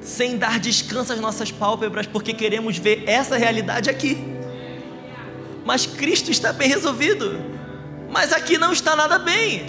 [0.00, 4.24] sem dar descanso às nossas pálpebras porque queremos ver essa realidade aqui.
[5.64, 7.40] Mas Cristo está bem resolvido.
[8.08, 9.66] Mas aqui não está nada bem.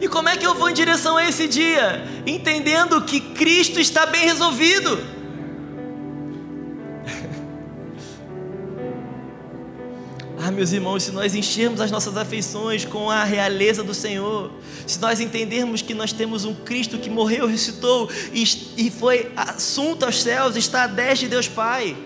[0.00, 2.04] E como é que eu vou em direção a esse dia?
[2.24, 5.13] Entendendo que Cristo está bem resolvido.
[10.54, 14.50] Meus irmãos, se nós enchermos as nossas afeições com a realeza do Senhor,
[14.86, 20.22] se nós entendermos que nós temos um Cristo que morreu, ressuscitou e, foi assunto aos
[20.22, 21.96] céus, está a destra de Deus Pai,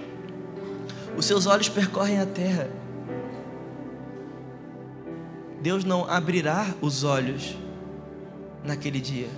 [1.17, 2.71] os seus olhos percorrem a terra.
[5.61, 7.57] Deus não abrirá os olhos
[8.65, 9.29] naquele dia,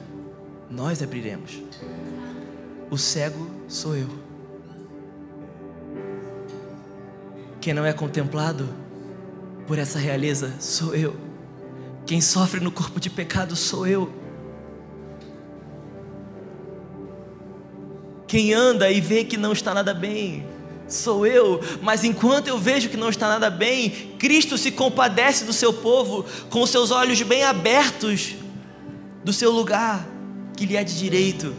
[0.70, 1.58] nós abriremos.
[2.90, 4.08] O cego sou eu.
[7.60, 8.68] Quem não é contemplado
[9.70, 11.16] por essa realeza sou eu.
[12.04, 14.12] Quem sofre no corpo de pecado sou eu.
[18.26, 20.44] Quem anda e vê que não está nada bem
[20.88, 25.52] sou eu, mas enquanto eu vejo que não está nada bem, Cristo se compadece do
[25.52, 28.34] seu povo com seus olhos bem abertos
[29.22, 30.04] do seu lugar
[30.56, 31.54] que lhe é de direito.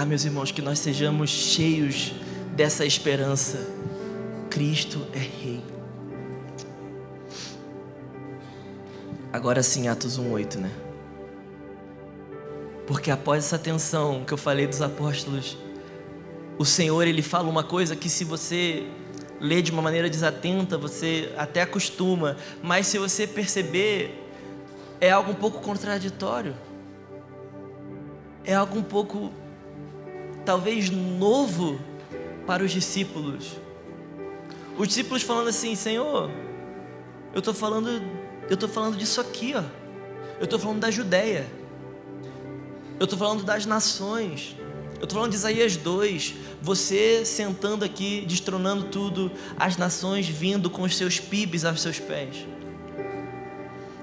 [0.00, 2.12] Ah, meus irmãos, que nós sejamos cheios
[2.54, 3.68] dessa esperança.
[4.48, 5.60] Cristo é Rei.
[9.32, 10.70] Agora sim, Atos 1,8, né?
[12.86, 15.58] Porque após essa tensão que eu falei dos apóstolos,
[16.56, 18.86] o Senhor ele fala uma coisa que se você
[19.40, 24.30] lê de uma maneira desatenta, você até acostuma, mas se você perceber,
[25.00, 26.54] é algo um pouco contraditório.
[28.44, 29.32] É algo um pouco
[30.48, 31.78] talvez novo
[32.46, 33.58] para os discípulos.
[34.78, 36.30] Os discípulos falando assim: Senhor,
[37.34, 37.90] eu estou falando,
[38.48, 39.62] eu estou falando disso aqui, ó.
[40.38, 41.46] Eu estou falando da Judéia.
[42.98, 44.56] Eu estou falando das nações.
[44.96, 46.34] Eu estou falando de Isaías 2.
[46.62, 52.46] Você sentando aqui, destronando tudo, as nações vindo com os seus pibes aos seus pés.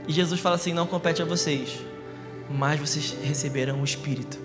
[0.07, 1.79] E Jesus fala assim: não compete a vocês,
[2.47, 4.44] mas vocês receberão o Espírito.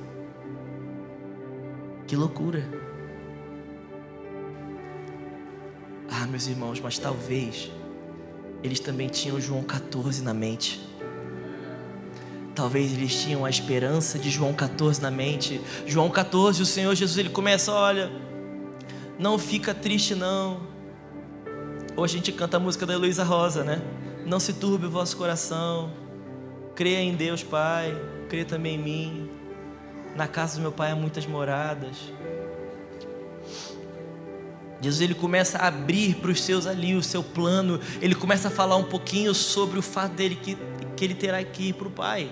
[2.11, 2.69] Que loucura.
[6.11, 7.71] Ah, meus irmãos, mas talvez
[8.65, 10.81] eles também tinham João 14 na mente.
[12.53, 15.61] Talvez eles tinham a esperança de João 14 na mente.
[15.87, 18.11] João 14, o Senhor Jesus, ele começa, olha,
[19.17, 20.63] não fica triste não.
[21.97, 23.81] Hoje a gente canta a música da Heloísa Rosa, né?
[24.27, 25.93] Não se turbe o vosso coração.
[26.75, 27.97] Creia em Deus, Pai.
[28.29, 29.40] Creia também em mim.
[30.17, 31.97] Na casa do meu pai há muitas moradas.
[34.81, 37.79] Jesus ele começa a abrir para os seus ali o seu plano.
[38.01, 40.57] Ele começa a falar um pouquinho sobre o fato dele que,
[40.97, 42.31] que ele terá que ir para o Pai.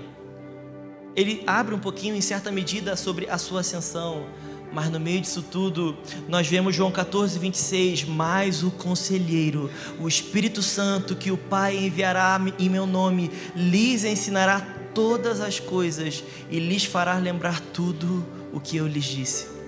[1.14, 4.26] Ele abre um pouquinho, em certa medida, sobre a sua ascensão.
[4.72, 5.96] Mas no meio disso tudo,
[6.28, 8.04] nós vemos João 14, 26.
[8.04, 14.77] Mas o conselheiro, o Espírito Santo, que o Pai enviará em meu nome, lhes ensinará
[14.94, 19.58] todas as coisas e lhes fará lembrar tudo o que eu lhes disse.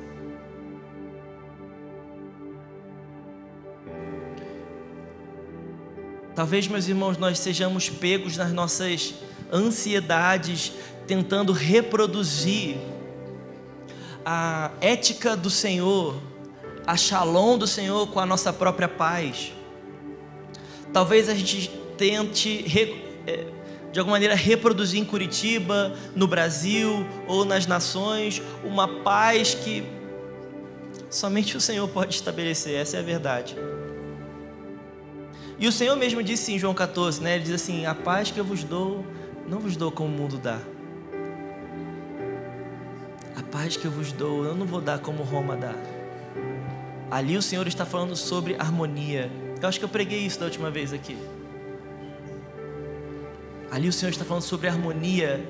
[6.34, 9.14] Talvez, meus irmãos, nós sejamos pegos nas nossas
[9.52, 10.72] ansiedades,
[11.06, 12.76] tentando reproduzir
[14.24, 16.16] a ética do Senhor,
[16.86, 19.52] a shalom do Senhor com a nossa própria paz.
[20.92, 21.68] Talvez a gente
[21.98, 22.64] tente
[23.26, 23.46] é,
[23.92, 29.84] de alguma maneira reproduzir em Curitiba, no Brasil ou nas nações, uma paz que
[31.08, 33.56] somente o Senhor pode estabelecer, essa é a verdade.
[35.58, 37.34] E o Senhor mesmo disse em João 14, né?
[37.34, 39.04] Ele diz assim: A paz que eu vos dou,
[39.46, 40.58] não vos dou como o mundo dá.
[43.36, 45.74] A paz que eu vos dou, eu não vou dar como Roma dá.
[47.10, 49.30] Ali o Senhor está falando sobre harmonia.
[49.60, 51.16] Eu acho que eu preguei isso da última vez aqui.
[53.70, 55.46] Ali o Senhor está falando sobre harmonia.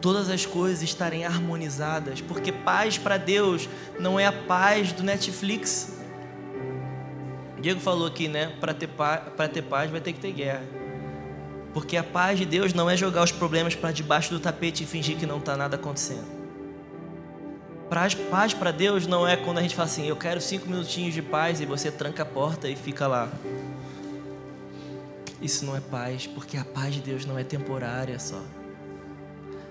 [0.00, 3.68] Todas as coisas estarem harmonizadas, porque paz para Deus
[3.98, 5.96] não é a paz do Netflix.
[7.60, 8.52] Diego falou aqui, né?
[8.60, 9.22] Para ter, paz,
[9.52, 10.64] ter paz vai ter que ter guerra.
[11.72, 14.86] Porque a paz de Deus não é jogar os problemas para debaixo do tapete e
[14.86, 16.42] fingir que não está nada acontecendo.
[18.30, 21.22] Paz para Deus não é quando a gente fala assim, eu quero cinco minutinhos de
[21.22, 23.30] paz e você tranca a porta e fica lá.
[25.42, 28.40] Isso não é paz, porque a paz de Deus não é temporária só.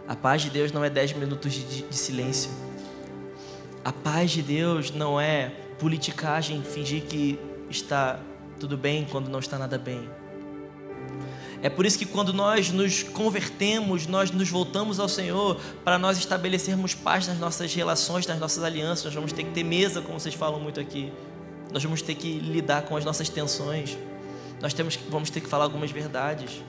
[0.05, 2.51] A paz de Deus não é dez minutos de, de silêncio.
[3.84, 5.49] A paz de Deus não é
[5.80, 8.19] politicagem, fingir que está
[8.59, 10.09] tudo bem quando não está nada bem.
[11.63, 16.17] É por isso que quando nós nos convertemos, nós nos voltamos ao Senhor para nós
[16.17, 19.05] estabelecermos paz nas nossas relações, nas nossas alianças.
[19.05, 21.13] Nós vamos ter que ter mesa, como vocês falam muito aqui.
[21.72, 23.97] Nós vamos ter que lidar com as nossas tensões.
[24.62, 26.62] Nós temos, vamos ter que falar algumas verdades.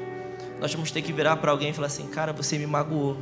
[0.58, 3.18] Nós vamos ter que virar para alguém e falar assim: Cara, você me magoou.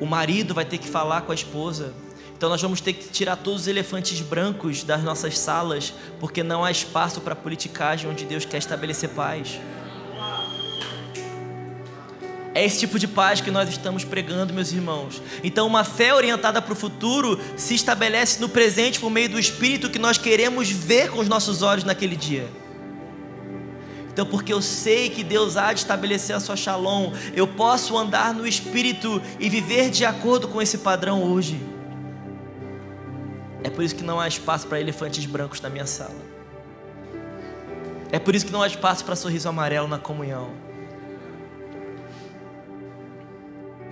[0.00, 1.94] O marido vai ter que falar com a esposa.
[2.36, 6.64] Então nós vamos ter que tirar todos os elefantes brancos das nossas salas, porque não
[6.64, 9.60] há espaço para politicagem onde Deus quer estabelecer paz.
[12.52, 15.20] É esse tipo de paz que nós estamos pregando, meus irmãos.
[15.42, 19.90] Então, uma fé orientada para o futuro se estabelece no presente por meio do Espírito
[19.90, 22.48] que nós queremos ver com os nossos olhos naquele dia.
[24.14, 28.32] Então, porque eu sei que Deus há de estabelecer a sua shalom, eu posso andar
[28.32, 31.60] no Espírito e viver de acordo com esse padrão hoje.
[33.62, 36.14] É por isso que não há espaço para elefantes brancos na minha sala.
[38.10, 40.64] É por isso que não há espaço para sorriso amarelo na comunhão.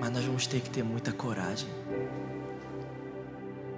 [0.02, 1.68] mas nós vamos ter que ter muita coragem.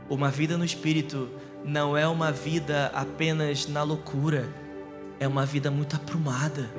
[0.08, 1.28] Uma vida no espírito
[1.62, 4.48] não é uma vida apenas na loucura,
[5.18, 6.70] é uma vida muito aprumada.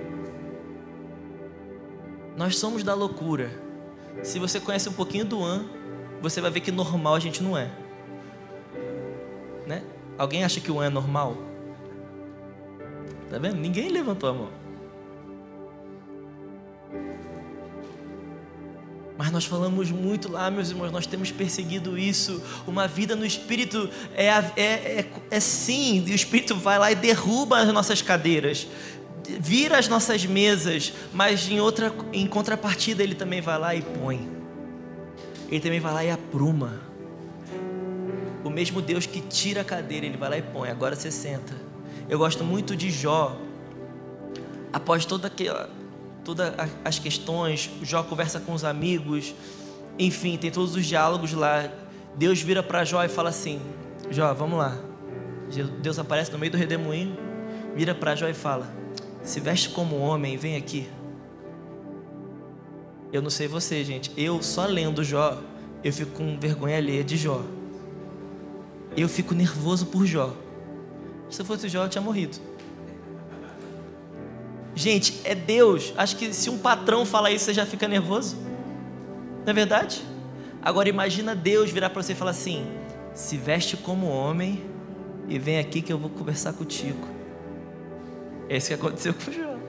[2.37, 3.49] Nós somos da loucura.
[4.23, 5.65] Se você conhece um pouquinho do An,
[6.21, 7.71] você vai ver que normal a gente não é.
[9.65, 9.83] Né?
[10.17, 11.37] Alguém acha que o An é normal?
[13.29, 13.55] Tá vendo?
[13.55, 14.64] Ninguém levantou a mão.
[19.17, 22.41] Mas nós falamos muito lá, meus irmãos, nós temos perseguido isso.
[22.67, 26.95] Uma vida no Espírito é, é, é, é sim, e o Espírito vai lá e
[26.95, 28.67] derruba as nossas cadeiras,
[29.39, 34.29] vira as nossas mesas, mas em, outra, em contrapartida ele também vai lá e põe.
[35.47, 36.81] Ele também vai lá e apruma.
[38.43, 40.69] O mesmo Deus que tira a cadeira, ele vai lá e põe.
[40.69, 41.55] Agora você senta.
[42.09, 43.39] Eu gosto muito de Jó.
[44.73, 45.69] Após toda aquela
[46.25, 46.53] todas
[46.83, 49.33] as questões, Jó conversa com os amigos,
[49.97, 51.71] enfim, tem todos os diálogos lá.
[52.15, 53.61] Deus vira para Jó e fala assim:
[54.09, 54.77] Jó, vamos lá.
[55.81, 57.15] Deus aparece no meio do redemoinho,
[57.75, 58.67] vira para Jó e fala:
[59.23, 60.89] Se veste como homem, vem aqui.
[63.13, 64.11] Eu não sei você, gente.
[64.17, 65.39] Eu só lendo Jó,
[65.83, 67.41] eu fico com vergonha alheia de Jó.
[68.97, 70.33] Eu fico nervoso por Jó.
[71.29, 72.37] Se eu fosse Jó, eu tinha morrido.
[74.75, 75.93] Gente, é Deus.
[75.95, 78.35] Acho que se um patrão falar isso, você já fica nervoso.
[79.45, 80.03] Não é verdade?
[80.61, 82.67] Agora imagina Deus virar para você e falar assim:
[83.13, 84.63] se veste como homem
[85.29, 87.07] e vem aqui que eu vou conversar contigo.
[88.49, 89.59] É isso que aconteceu com João.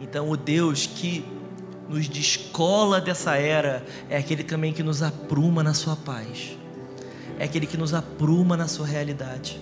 [0.00, 1.24] Então o Deus que
[1.88, 6.56] nos descola dessa era é aquele também que nos apruma na sua paz.
[7.38, 9.60] É aquele que nos apruma na sua realidade.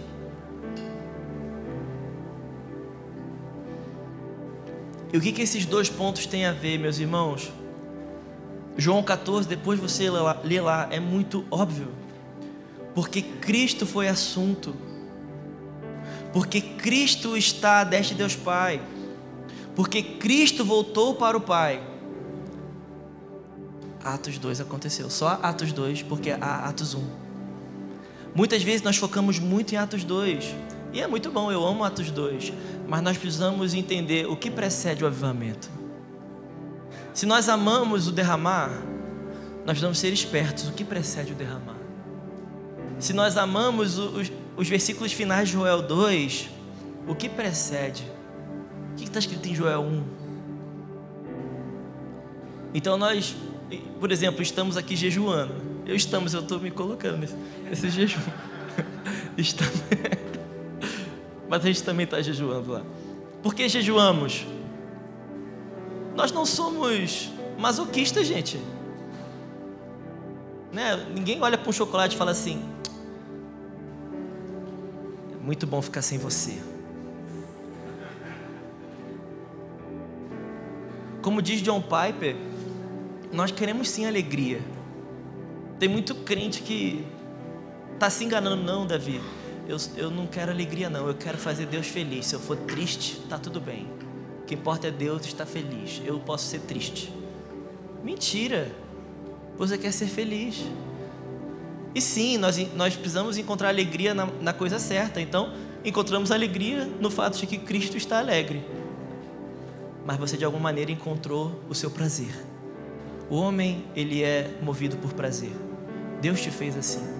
[5.12, 7.50] E o que, que esses dois pontos têm a ver, meus irmãos?
[8.76, 10.08] João 14, depois você
[10.44, 11.88] lê lá, é muito óbvio.
[12.94, 14.74] Porque Cristo foi assunto.
[16.32, 18.80] Porque Cristo está à destra de Deus Pai.
[19.74, 21.82] Porque Cristo voltou para o Pai.
[24.04, 25.10] Atos 2 aconteceu.
[25.10, 27.02] Só Atos 2, porque há Atos 1.
[28.34, 30.54] Muitas vezes nós focamos muito em Atos 2.
[30.92, 32.52] E é muito bom, eu amo Atos 2.
[32.88, 35.70] Mas nós precisamos entender o que precede o avivamento.
[37.12, 38.70] Se nós amamos o derramar,
[39.58, 40.68] nós precisamos ser espertos.
[40.68, 41.76] O que precede o derramar?
[42.98, 46.48] Se nós amamos os, os versículos finais de Joel 2,
[47.06, 48.04] o que precede?
[48.92, 50.04] O que está escrito em Joel 1?
[52.72, 53.36] Então nós,
[54.00, 55.54] por exemplo, estamos aqui jejuando.
[55.84, 57.34] Eu estamos, eu estou me colocando nesse,
[57.68, 58.20] nesse jejum.
[59.36, 59.82] Estamos.
[61.48, 62.82] Mas a gente também está jejuando lá.
[63.42, 64.46] Por que jejuamos?
[66.14, 68.60] Nós não somos masoquistas, gente.
[70.72, 70.96] Né?
[71.14, 72.62] Ninguém olha para um chocolate e fala assim:
[75.40, 76.58] muito bom ficar sem você.
[81.22, 82.36] Como diz John Piper,
[83.32, 84.60] nós queremos sim alegria.
[85.78, 87.04] Tem muito crente que
[87.94, 89.20] está se enganando, não, Davi.
[89.68, 91.06] Eu, eu não quero alegria, não.
[91.06, 92.24] Eu quero fazer Deus feliz.
[92.26, 93.86] Se eu for triste, tá tudo bem.
[94.42, 96.00] O que importa é Deus estar feliz.
[96.06, 97.12] Eu posso ser triste.
[98.02, 98.72] Mentira.
[99.58, 100.64] Você quer ser feliz.
[101.94, 105.20] E sim, nós, nós precisamos encontrar alegria na, na coisa certa.
[105.20, 105.52] Então,
[105.84, 108.64] encontramos alegria no fato de que Cristo está alegre.
[110.06, 112.34] Mas você de alguma maneira encontrou o seu prazer.
[113.28, 115.52] O homem, ele é movido por prazer.
[116.22, 117.17] Deus te fez assim.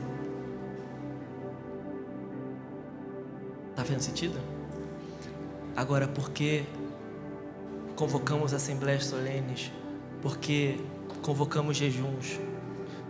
[3.78, 4.40] Tá fazendo sentido?
[5.76, 6.64] Agora, por que
[7.94, 9.70] convocamos assembleias solenes?
[10.20, 10.80] Porque
[11.22, 12.40] convocamos jejuns?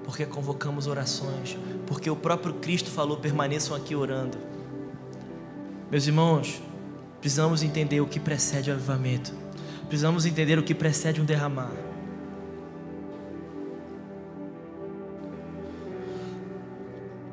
[0.04, 1.56] Porque convocamos orações?
[1.86, 4.36] Porque o próprio Cristo falou: permaneçam aqui orando.
[5.90, 6.60] Meus irmãos,
[7.18, 9.32] precisamos entender o que precede o avivamento.
[9.88, 11.72] Precisamos entender o que precede um derramar.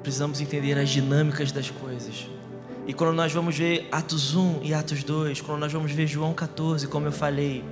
[0.01, 2.29] precisamos entender as dinâmicas das coisas.
[2.87, 6.33] E quando nós vamos ver Atos 1 e Atos 2, quando nós vamos ver João
[6.33, 7.63] 14, como eu falei,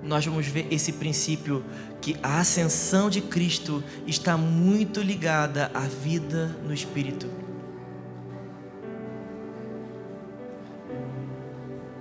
[0.00, 1.64] nós vamos ver esse princípio
[2.00, 7.28] que a ascensão de Cristo está muito ligada à vida no Espírito.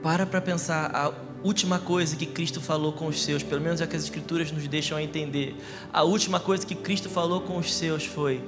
[0.03, 1.11] Para para pensar a
[1.43, 4.67] última coisa que Cristo falou com os seus, pelo menos é que as Escrituras nos
[4.67, 5.55] deixam a entender.
[5.91, 8.43] A última coisa que Cristo falou com os seus foi: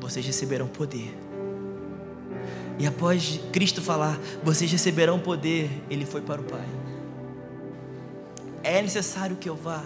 [0.00, 1.27] vocês receberão poder.
[2.78, 6.66] E após Cristo falar, vocês receberão poder, ele foi para o Pai.
[8.62, 9.82] É necessário que eu vá,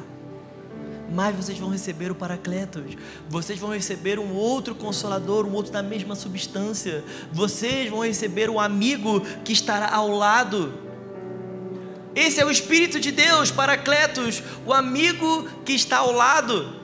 [1.11, 2.97] mas vocês vão receber o Paracletos,
[3.29, 8.61] vocês vão receber um outro consolador, um outro da mesma substância, vocês vão receber um
[8.61, 10.75] amigo que estará ao lado.
[12.15, 16.82] Esse é o Espírito de Deus, Paracletos, o amigo que está ao lado.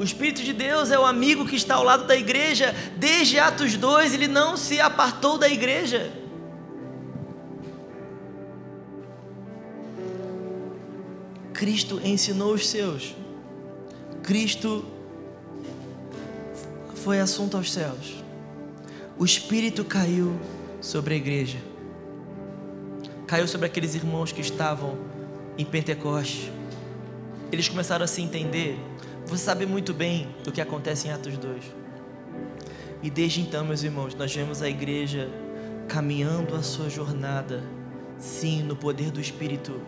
[0.00, 2.74] O Espírito de Deus é o amigo que está ao lado da igreja.
[2.96, 6.10] Desde Atos 2, ele não se apartou da igreja.
[11.52, 13.14] Cristo ensinou os seus.
[14.22, 14.86] Cristo
[16.94, 18.24] foi assunto aos céus.
[19.18, 20.40] O Espírito caiu
[20.80, 21.58] sobre a igreja.
[23.26, 24.96] Caiu sobre aqueles irmãos que estavam
[25.58, 26.50] em Pentecoste.
[27.52, 28.78] Eles começaram a se entender
[29.30, 31.62] você sabe muito bem do que acontece em Atos 2.
[33.00, 35.30] E desde então, meus irmãos, nós vemos a igreja
[35.86, 37.62] caminhando a sua jornada,
[38.18, 39.80] sim, no poder do Espírito,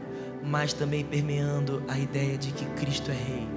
[0.45, 3.49] mas também permeando a ideia de que Cristo é Rei.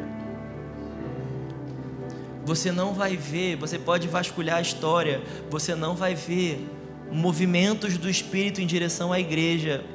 [2.44, 5.22] Você não vai ver, você pode vasculhar a história,
[5.52, 6.68] você não vai ver
[7.12, 9.86] movimentos do Espírito em direção à igreja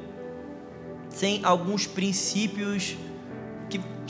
[1.09, 2.97] sem alguns princípios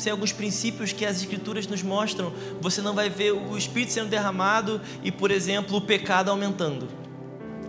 [0.01, 4.09] sem alguns princípios que as escrituras nos mostram, você não vai ver o espírito sendo
[4.09, 6.89] derramado e, por exemplo, o pecado aumentando.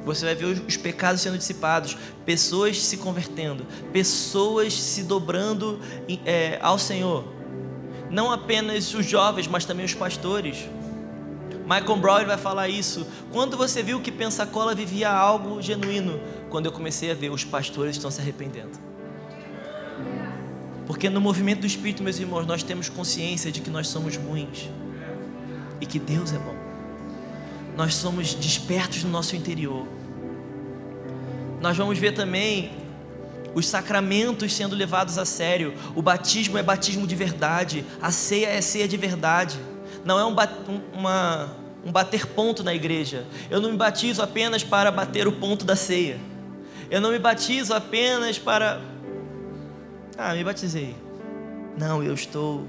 [0.05, 5.79] Você vai ver os pecados sendo dissipados, pessoas se convertendo, pessoas se dobrando
[6.25, 7.23] é, ao Senhor.
[8.09, 10.67] Não apenas os jovens, mas também os pastores.
[11.63, 13.05] Michael Brown vai falar isso.
[13.31, 16.19] Quando você viu que Pensacola vivia algo genuíno?
[16.49, 18.90] Quando eu comecei a ver os pastores estão se arrependendo.
[20.91, 24.69] Porque no movimento do Espírito, meus irmãos, nós temos consciência de que nós somos ruins
[25.79, 26.53] e que Deus é bom.
[27.77, 29.87] Nós somos despertos no nosso interior.
[31.61, 32.73] Nós vamos ver também
[33.55, 35.73] os sacramentos sendo levados a sério.
[35.95, 39.57] O batismo é batismo de verdade, a ceia é ceia de verdade.
[40.03, 40.35] Não é um,
[40.91, 43.25] uma, um bater ponto na igreja.
[43.49, 46.19] Eu não me batizo apenas para bater o ponto da ceia.
[46.89, 48.90] Eu não me batizo apenas para
[50.21, 50.95] ah, me batizei.
[51.77, 52.67] Não, eu estou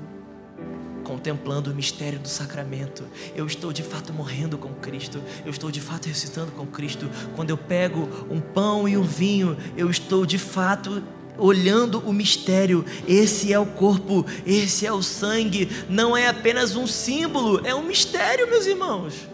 [1.05, 3.05] contemplando o mistério do sacramento.
[3.37, 5.21] Eu estou de fato morrendo com Cristo.
[5.45, 7.11] Eu estou de fato ressuscitando com Cristo.
[7.37, 11.03] Quando eu pego um pão e um vinho, eu estou de fato
[11.37, 12.87] olhando o mistério.
[13.07, 15.69] Esse é o corpo, esse é o sangue.
[15.91, 19.29] Não é apenas um símbolo, é um mistério, meus irmãos.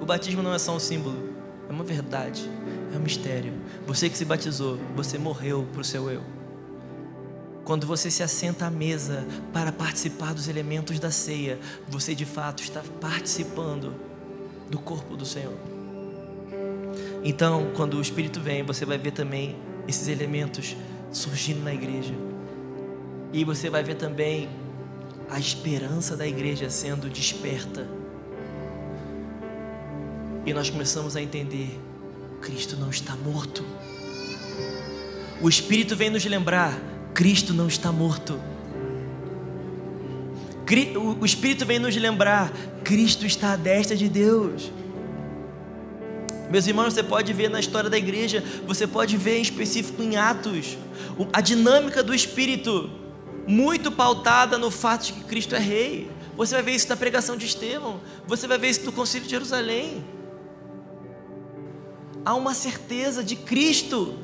[0.00, 1.34] O batismo não é só um símbolo,
[1.68, 2.48] é uma verdade,
[2.94, 3.52] é um mistério.
[3.84, 6.37] Você que se batizou, você morreu para o seu eu.
[7.68, 12.62] Quando você se assenta à mesa para participar dos elementos da ceia, você de fato
[12.62, 13.94] está participando
[14.70, 15.52] do corpo do Senhor.
[17.22, 19.54] Então, quando o Espírito vem, você vai ver também
[19.86, 20.74] esses elementos
[21.12, 22.14] surgindo na igreja.
[23.34, 24.48] E você vai ver também
[25.28, 27.86] a esperança da igreja sendo desperta.
[30.46, 31.78] E nós começamos a entender:
[32.40, 33.62] Cristo não está morto.
[35.42, 38.40] O Espírito vem nos lembrar: Cristo não está morto.
[41.20, 42.52] O Espírito vem nos lembrar:
[42.84, 44.70] Cristo está à destra de Deus.
[46.48, 50.16] Meus irmãos, você pode ver na história da igreja, você pode ver em específico em
[50.16, 50.78] Atos,
[51.32, 52.88] a dinâmica do Espírito,
[53.48, 56.08] muito pautada no fato de que Cristo é Rei.
[56.36, 59.30] Você vai ver isso na pregação de Estevão, você vai ver isso no Concílio de
[59.32, 60.04] Jerusalém.
[62.24, 64.16] Há uma certeza de Cristo.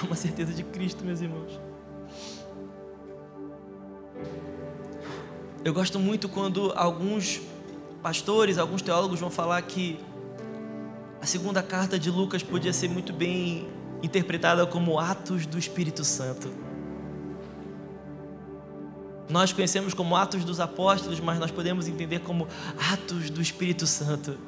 [0.00, 1.60] Há uma certeza de Cristo, meus irmãos.
[5.62, 7.42] Eu gosto muito quando alguns
[8.02, 10.00] pastores, alguns teólogos vão falar que
[11.20, 13.68] a segunda carta de Lucas podia ser muito bem
[14.02, 16.50] interpretada como Atos do Espírito Santo.
[19.28, 22.48] Nós conhecemos como Atos dos Apóstolos, mas nós podemos entender como
[22.90, 24.38] Atos do Espírito Santo.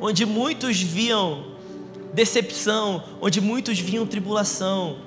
[0.00, 1.53] Onde muitos viam
[2.14, 4.98] decepção, onde muitos viam tribulação,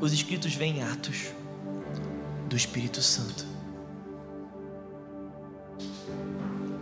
[0.00, 1.28] os escritos veem Atos
[2.48, 3.46] do Espírito Santo.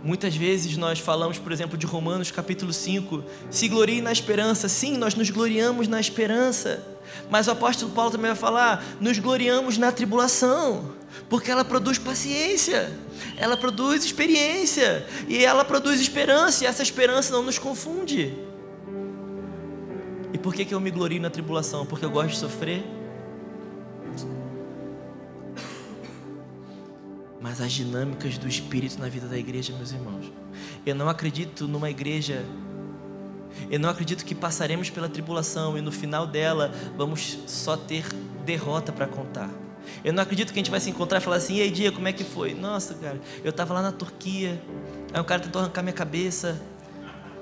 [0.03, 4.67] Muitas vezes nós falamos, por exemplo, de Romanos capítulo 5, se glorie na esperança.
[4.67, 6.85] Sim, nós nos gloriamos na esperança.
[7.29, 10.91] Mas o apóstolo Paulo também vai falar, nos gloriamos na tribulação,
[11.29, 12.91] porque ela produz paciência,
[13.37, 18.33] ela produz experiência, e ela produz esperança, e essa esperança não nos confunde.
[20.43, 21.85] Por que, que eu me glorio na tribulação?
[21.85, 22.83] Porque eu gosto de sofrer?
[27.53, 30.31] mas as dinâmicas do Espírito na vida da igreja, meus irmãos.
[30.85, 32.43] Eu não acredito numa igreja.
[33.69, 38.07] Eu não acredito que passaremos pela tribulação e no final dela vamos só ter
[38.45, 39.49] derrota para contar.
[40.03, 41.91] Eu não acredito que a gente vai se encontrar e falar assim: e aí, dia,
[41.91, 42.53] como é que foi?
[42.55, 44.59] Nossa, cara, eu estava lá na Turquia,
[45.13, 46.59] aí um cara tentou arrancar minha cabeça,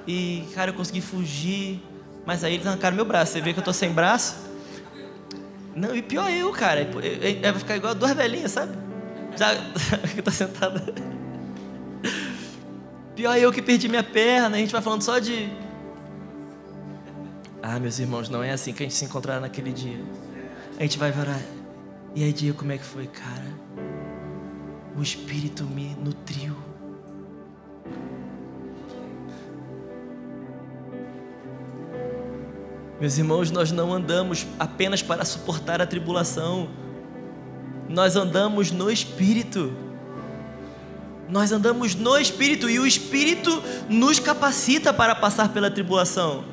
[0.08, 1.82] e, cara, eu consegui fugir,
[2.26, 3.34] mas aí eles arrancaram meu braço.
[3.34, 4.36] Você vê que eu tô sem braço?
[5.76, 6.88] Não, e pior eu, cara,
[7.42, 8.78] vai ficar igual duas velhinhas, sabe?
[9.38, 9.56] Já
[10.14, 10.94] que tá sentada.
[13.16, 15.50] Pior eu que perdi minha perna, a gente vai falando só de.
[17.62, 20.00] Ah, meus irmãos, não é assim que a gente se encontrar naquele dia.
[20.80, 21.40] A gente vai varar.
[22.16, 23.46] E aí, dia, como é que foi, cara?
[24.98, 26.56] O Espírito me nutriu.
[33.02, 36.70] Meus irmãos, nós não andamos apenas para suportar a tribulação
[37.92, 39.74] nós andamos no Espírito.
[41.30, 46.46] Nós andamos no Espírito e o Espírito nos capacita para passar pela tribulação.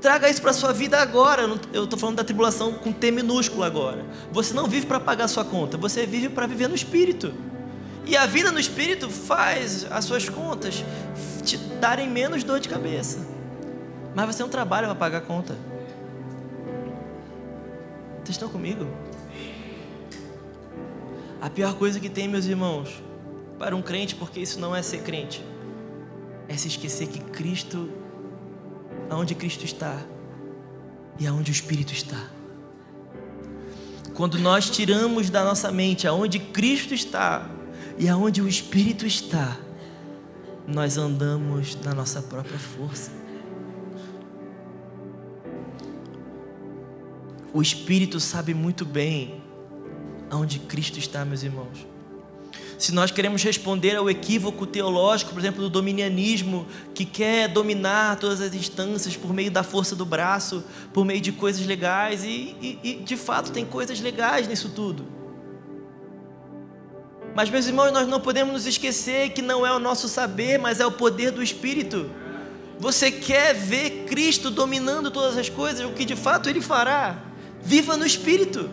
[0.00, 1.42] Traga isso para a sua vida agora.
[1.72, 4.04] Eu estou falando da tribulação com T minúsculo agora.
[4.32, 7.32] Você não vive para pagar sua conta, você vive para viver no Espírito.
[8.06, 10.84] E a vida no Espírito faz as suas contas
[11.42, 13.33] te darem menos dor de cabeça.
[14.14, 15.56] Mas você não trabalha para pagar a conta.
[18.16, 18.86] Vocês estão comigo?
[21.40, 23.02] A pior coisa que tem, meus irmãos,
[23.58, 25.44] para um crente, porque isso não é ser crente,
[26.48, 27.90] é se esquecer que Cristo,
[29.10, 29.98] aonde Cristo está
[31.18, 32.30] e aonde o Espírito está.
[34.14, 37.50] Quando nós tiramos da nossa mente aonde Cristo está
[37.98, 39.56] e aonde o Espírito está,
[40.66, 43.23] nós andamos na nossa própria força.
[47.54, 49.40] O Espírito sabe muito bem
[50.28, 51.86] aonde Cristo está, meus irmãos.
[52.76, 58.40] Se nós queremos responder ao equívoco teológico, por exemplo, do dominianismo, que quer dominar todas
[58.40, 62.80] as instâncias por meio da força do braço, por meio de coisas legais, e, e,
[62.82, 65.06] e de fato tem coisas legais nisso tudo.
[67.36, 70.80] Mas, meus irmãos, nós não podemos nos esquecer que não é o nosso saber, mas
[70.80, 72.10] é o poder do Espírito.
[72.80, 77.23] Você quer ver Cristo dominando todas as coisas, o que de fato Ele fará?
[77.64, 78.70] Viva no Espírito.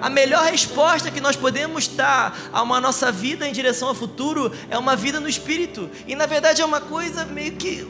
[0.00, 4.52] A melhor resposta que nós podemos dar a uma nossa vida em direção ao futuro
[4.68, 5.88] é uma vida no espírito.
[6.06, 7.88] E na verdade é uma coisa meio que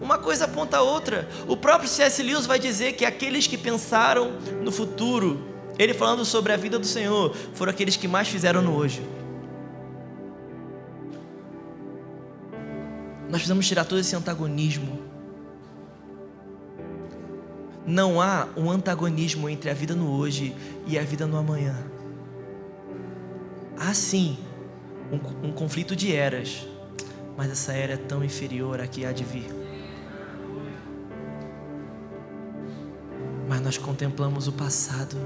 [0.00, 1.28] uma coisa aponta a outra.
[1.48, 2.22] O próprio C.S.
[2.22, 4.32] Lewis vai dizer que aqueles que pensaram
[4.62, 5.44] no futuro,
[5.78, 9.02] ele falando sobre a vida do Senhor, foram aqueles que mais fizeram no hoje.
[13.24, 15.09] Nós precisamos tirar todo esse antagonismo
[17.86, 20.54] não há um antagonismo entre a vida no hoje
[20.86, 21.76] e a vida no amanhã.
[23.78, 24.38] Há sim
[25.10, 26.66] um, um conflito de eras,
[27.36, 29.48] mas essa era é tão inferior à que há de vir.
[33.48, 35.16] Mas nós contemplamos o passado,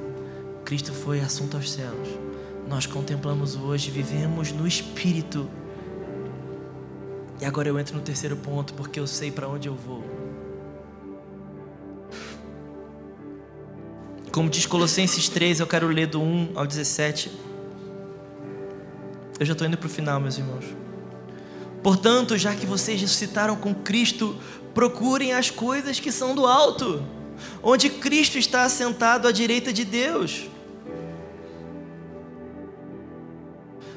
[0.64, 2.08] Cristo foi assunto aos céus.
[2.66, 5.50] Nós contemplamos o hoje, vivemos no Espírito
[7.40, 10.13] E agora eu entro no terceiro ponto, porque eu sei para onde eu vou.
[14.34, 17.30] Como diz Colossenses 3, eu quero ler do 1 ao 17.
[19.38, 20.64] Eu já estou indo para o final, meus irmãos.
[21.84, 24.36] Portanto, já que vocês ressuscitaram com Cristo,
[24.74, 27.00] procurem as coisas que são do alto,
[27.62, 30.48] onde Cristo está assentado à direita de Deus.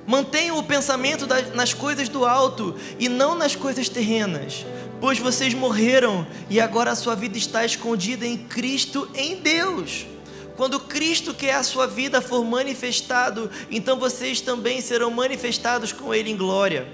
[0.06, 1.26] Mantenham o pensamento
[1.56, 4.68] nas coisas do alto e não nas coisas terrenas,
[5.02, 10.06] pois vocês morreram e agora a sua vida está escondida em Cristo em Deus.
[10.58, 16.12] Quando Cristo, que é a sua vida, for manifestado, então vocês também serão manifestados com
[16.12, 16.92] Ele em glória.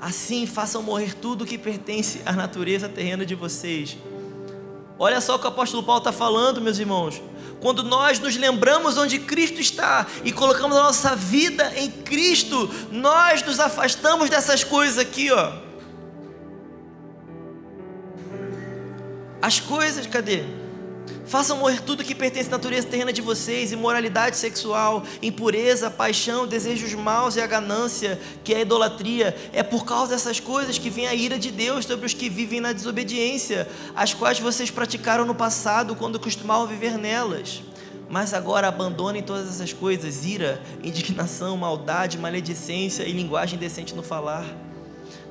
[0.00, 3.98] Assim, façam morrer tudo que pertence à natureza terrena de vocês.
[4.96, 7.20] Olha só o que o apóstolo Paulo está falando, meus irmãos.
[7.60, 13.42] Quando nós nos lembramos onde Cristo está e colocamos a nossa vida em Cristo, nós
[13.42, 15.52] nos afastamos dessas coisas aqui, ó.
[19.42, 20.65] As coisas, cadê?
[21.26, 26.94] Façam morrer tudo que pertence à natureza terrena de vocês: imoralidade sexual, impureza, paixão, desejos
[26.94, 29.36] maus e a ganância, que é a idolatria.
[29.52, 32.60] É por causa dessas coisas que vem a ira de Deus sobre os que vivem
[32.60, 37.60] na desobediência, as quais vocês praticaram no passado quando costumavam viver nelas.
[38.08, 44.65] Mas agora abandonem todas essas coisas: ira, indignação, maldade, maledicência e linguagem decente no falar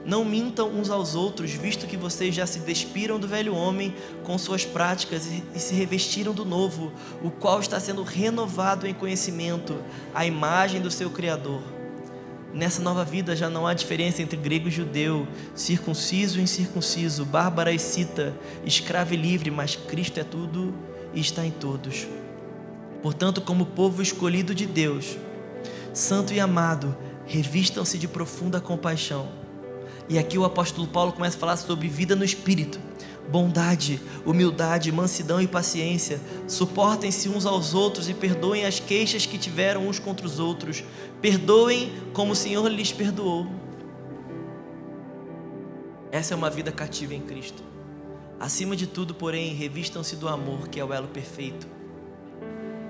[0.06, 4.38] não mintam uns aos outros, visto que vocês já se despiram do velho homem com
[4.38, 6.91] suas práticas e se revestiram do novo,
[7.24, 9.76] o qual está sendo renovado em conhecimento,
[10.14, 11.62] à imagem do seu Criador.
[12.53, 17.74] Nessa nova vida já não há diferença entre grego e judeu, circunciso e incircunciso, bárbara
[17.74, 18.34] e cita,
[18.64, 20.74] escravo e livre, mas Cristo é tudo
[21.14, 22.08] e está em todos.
[23.01, 25.18] Portanto, como povo escolhido de Deus,
[25.93, 26.95] santo e amado,
[27.26, 29.45] revistam-se de profunda compaixão
[30.08, 32.80] e aqui o apóstolo Paulo começa a falar sobre vida no espírito,
[33.30, 36.22] bondade, humildade, mansidão e paciência.
[36.47, 40.84] Suportem-se uns aos outros e perdoem as queixas que tiveram uns contra os outros.
[41.22, 43.47] Perdoem como o Senhor lhes perdoou.
[46.12, 47.64] Essa é uma vida cativa em Cristo.
[48.39, 51.68] Acima de tudo, porém, revistam-se do amor, que é o elo perfeito.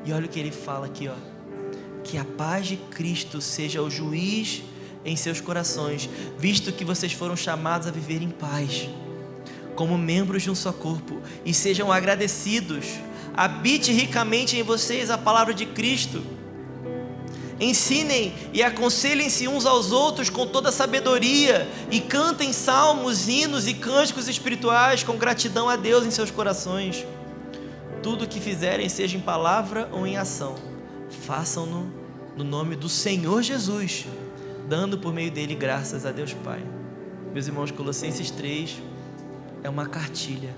[0.04, 1.16] E olha o que ele fala aqui, ó.
[2.04, 4.64] Que a paz de Cristo seja o juiz
[5.06, 8.90] em seus corações, visto que vocês foram chamados a viver em paz,
[9.76, 12.86] como membros de um só corpo, e sejam agradecidos.
[13.36, 16.24] Habite ricamente em vocês a palavra de Cristo.
[17.60, 24.28] Ensinem e aconselhem-se uns aos outros com toda sabedoria e cantem salmos, hinos e cânticos
[24.28, 27.06] espirituais com gratidão a Deus em seus corações.
[28.04, 30.56] Tudo o que fizerem, seja em palavra ou em ação,
[31.26, 31.92] façam-no
[32.36, 34.06] no nome do Senhor Jesus
[34.68, 36.64] dando por meio dele graças a Deus Pai.
[37.34, 38.82] Meus irmãos, Colossenses 3
[39.64, 40.56] é uma cartilha.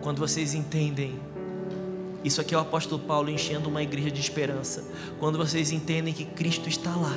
[0.00, 1.20] Quando vocês entendem,
[2.24, 4.84] isso aqui é o apóstolo Paulo enchendo uma igreja de esperança.
[5.18, 7.16] Quando vocês entendem que Cristo está lá,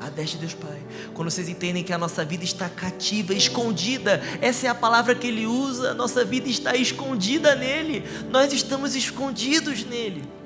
[0.00, 0.80] a destra de Deus Pai.
[1.14, 5.26] Quando vocês entendem que a nossa vida está cativa, escondida, essa é a palavra que
[5.26, 10.37] ele usa, nossa vida está escondida nele, nós estamos escondidos nele.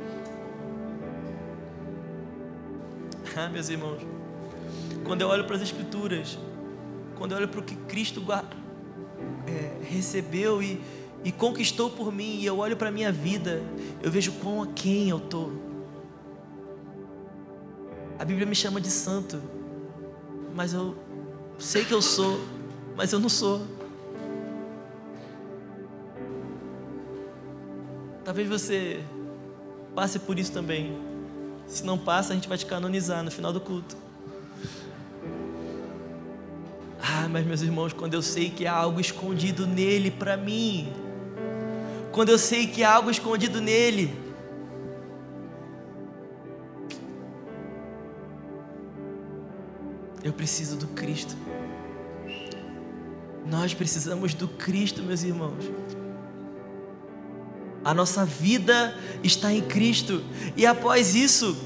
[3.35, 3.99] Ah, meus irmãos,
[5.05, 6.39] quando eu olho para as Escrituras,
[7.17, 8.23] quando eu olho para o que Cristo
[9.47, 10.79] é, recebeu e,
[11.25, 13.63] e conquistou por mim, e eu olho para a minha vida,
[14.03, 15.51] eu vejo com quem eu estou.
[18.19, 19.43] A Bíblia me chama de santo,
[20.55, 20.95] mas eu
[21.59, 22.39] sei que eu sou,
[22.95, 23.63] mas eu não sou.
[28.25, 29.03] Talvez você
[29.95, 31.12] passe por isso também.
[31.73, 33.97] Se não passa, a gente vai te canonizar no final do culto.
[37.01, 40.93] Ah, mas meus irmãos, quando eu sei que há algo escondido nele para mim,
[42.13, 44.15] quando eu sei que há algo escondido nele,
[50.23, 51.35] eu preciso do Cristo.
[53.47, 55.65] Nós precisamos do Cristo, meus irmãos.
[57.85, 60.23] A nossa vida está em Cristo.
[60.57, 61.57] E após isso,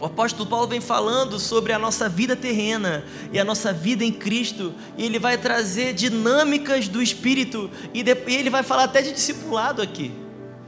[0.00, 4.12] o apóstolo Paulo vem falando sobre a nossa vida terrena e a nossa vida em
[4.12, 9.82] Cristo, e ele vai trazer dinâmicas do Espírito, e ele vai falar até de discipulado
[9.82, 10.12] aqui.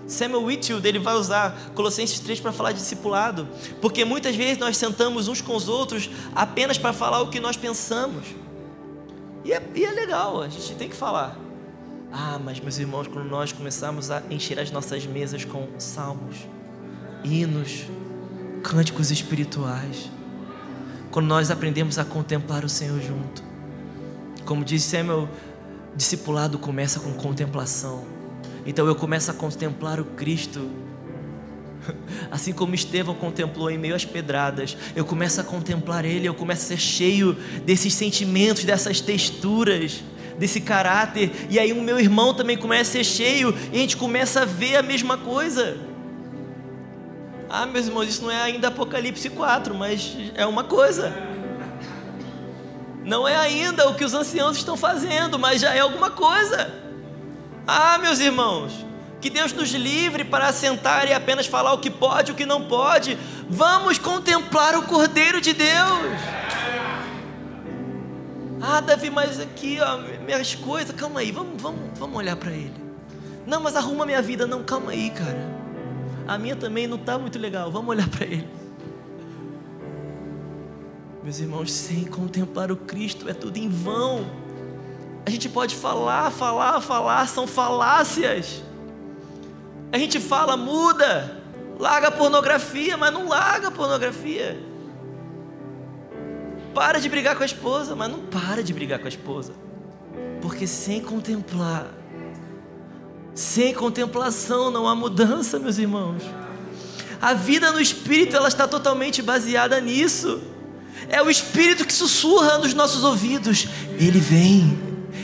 [0.06, 3.46] Samuel Whitfield ele vai usar Colossenses 3 para falar de discipulado,
[3.80, 7.56] porque muitas vezes nós sentamos uns com os outros apenas para falar o que nós
[7.56, 8.24] pensamos,
[9.44, 11.38] e é, e é legal, a gente tem que falar.
[12.12, 16.36] Ah, mas meus irmãos, quando nós começarmos a encher as nossas mesas com salmos,
[17.22, 17.84] hinos,
[18.64, 20.10] cânticos espirituais,
[21.10, 23.42] quando nós aprendemos a contemplar o Senhor junto.
[24.44, 25.28] Como disse Samuel,
[25.94, 28.04] discipulado começa com contemplação.
[28.66, 30.68] Então eu começo a contemplar o Cristo.
[32.30, 36.64] Assim como Estevão contemplou em meio às pedradas, eu começo a contemplar Ele, eu começo
[36.64, 40.02] a ser cheio desses sentimentos, dessas texturas,
[40.40, 43.96] desse caráter, e aí o meu irmão também começa a ser cheio, e a gente
[43.98, 45.76] começa a ver a mesma coisa.
[47.46, 51.12] Ah, meus irmãos, isso não é ainda Apocalipse 4, mas é uma coisa.
[53.04, 56.72] Não é ainda o que os anciãos estão fazendo, mas já é alguma coisa.
[57.66, 58.72] Ah, meus irmãos,
[59.20, 62.46] que Deus nos livre para sentar e apenas falar o que pode e o que
[62.46, 63.18] não pode.
[63.48, 66.49] Vamos contemplar o Cordeiro de Deus.
[68.60, 72.74] Ah, Davi, mas aqui, ó, minhas coisas, calma aí, vamos, vamos, vamos olhar para ele.
[73.46, 75.60] Não, mas arruma minha vida, não, calma aí, cara
[76.30, 78.48] a minha também não está muito legal, vamos olhar para ele.
[81.24, 84.24] Meus irmãos, sem contemplar o Cristo é tudo em vão.
[85.26, 88.62] A gente pode falar, falar, falar, são falácias.
[89.90, 91.42] A gente fala, muda,
[91.80, 94.56] larga a pornografia, mas não larga a pornografia.
[96.74, 99.52] Para de brigar com a esposa, mas não para de brigar com a esposa.
[100.40, 102.00] Porque sem contemplar
[103.34, 106.22] sem contemplação não há mudança, meus irmãos.
[107.20, 110.42] A vida no espírito ela está totalmente baseada nisso.
[111.08, 113.66] É o espírito que sussurra nos nossos ouvidos.
[113.98, 114.78] Ele vem.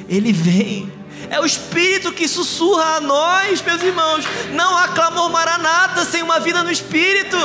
[0.08, 0.92] Ele vem.
[1.28, 4.24] É o Espírito que sussurra a nós, meus irmãos.
[4.52, 7.36] Não há clamor maranata sem uma vida no Espírito.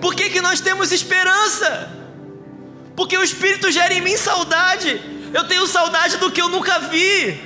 [0.00, 1.90] Por que, que nós temos esperança?
[2.96, 5.00] Porque o Espírito gera em mim saudade.
[5.32, 7.40] Eu tenho saudade do que eu nunca vi.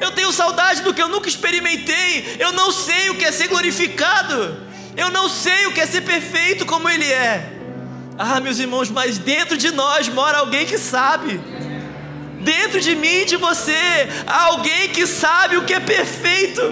[0.00, 2.36] Eu tenho saudade do que eu nunca experimentei.
[2.38, 4.56] Eu não sei o que é ser glorificado.
[4.96, 7.52] Eu não sei o que é ser perfeito como Ele é.
[8.18, 11.40] Ah, meus irmãos, mas dentro de nós mora alguém que sabe.
[12.40, 16.62] Dentro de mim e de você, há alguém que sabe o que é perfeito.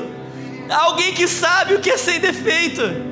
[0.68, 3.11] Há alguém que sabe o que é sem defeito.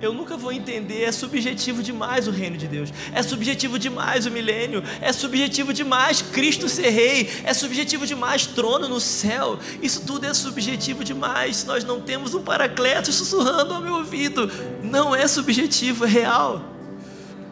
[0.00, 1.02] Eu nunca vou entender.
[1.02, 6.22] É subjetivo demais o reino de Deus, é subjetivo demais o milênio, é subjetivo demais
[6.22, 9.58] Cristo ser rei, é subjetivo demais trono no céu.
[9.82, 11.64] Isso tudo é subjetivo demais.
[11.64, 14.50] Nós não temos um paracleto sussurrando ao meu ouvido,
[14.82, 16.62] não é subjetivo, é real.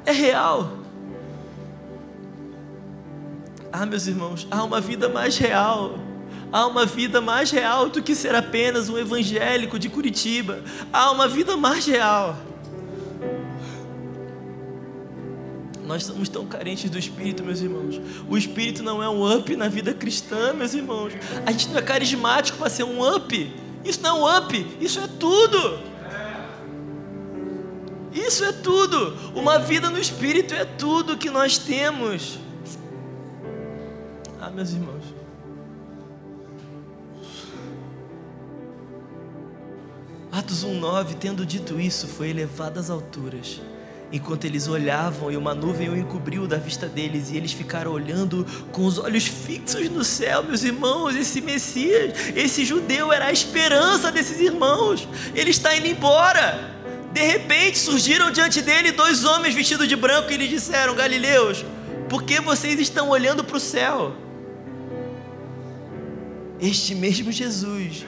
[0.06, 0.78] É real.
[3.72, 5.98] Ah, meus irmãos, há uma vida mais real
[6.54, 10.62] Há uma vida mais real do que ser apenas um evangélico de Curitiba.
[10.92, 12.38] Há uma vida mais real.
[15.84, 18.00] Nós somos tão carentes do Espírito, meus irmãos.
[18.28, 21.12] O Espírito não é um up na vida cristã, meus irmãos.
[21.44, 23.56] A gente não é carismático para ser um up.
[23.84, 25.80] Isso não é um up, isso é tudo.
[28.12, 29.16] Isso é tudo.
[29.34, 32.38] Uma vida no Espírito é tudo que nós temos.
[34.40, 35.23] Ah, meus irmãos.
[40.44, 43.62] Atos 1,9: Tendo dito isso, foi elevado às alturas.
[44.12, 48.46] Enquanto eles olhavam, e uma nuvem o encobriu da vista deles, e eles ficaram olhando
[48.70, 51.16] com os olhos fixos no céu, meus irmãos.
[51.16, 55.08] Esse Messias, esse judeu, era a esperança desses irmãos.
[55.34, 56.74] Ele está indo embora.
[57.14, 61.64] De repente surgiram diante dele dois homens vestidos de branco e lhe disseram: Galileus,
[62.10, 64.14] por que vocês estão olhando para o céu?
[66.60, 68.04] Este mesmo Jesus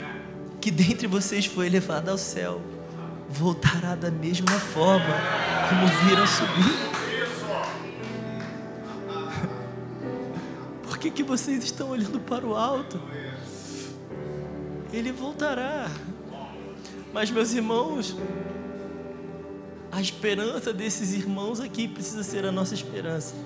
[0.66, 2.60] que dentre vocês foi levado ao céu,
[3.30, 5.14] voltará da mesma forma
[5.68, 6.74] como viram subir.
[10.82, 13.00] Por que, que vocês estão olhando para o alto?
[14.92, 15.88] Ele voltará.
[17.12, 18.16] Mas, meus irmãos,
[19.92, 23.36] a esperança desses irmãos aqui precisa ser a nossa esperança.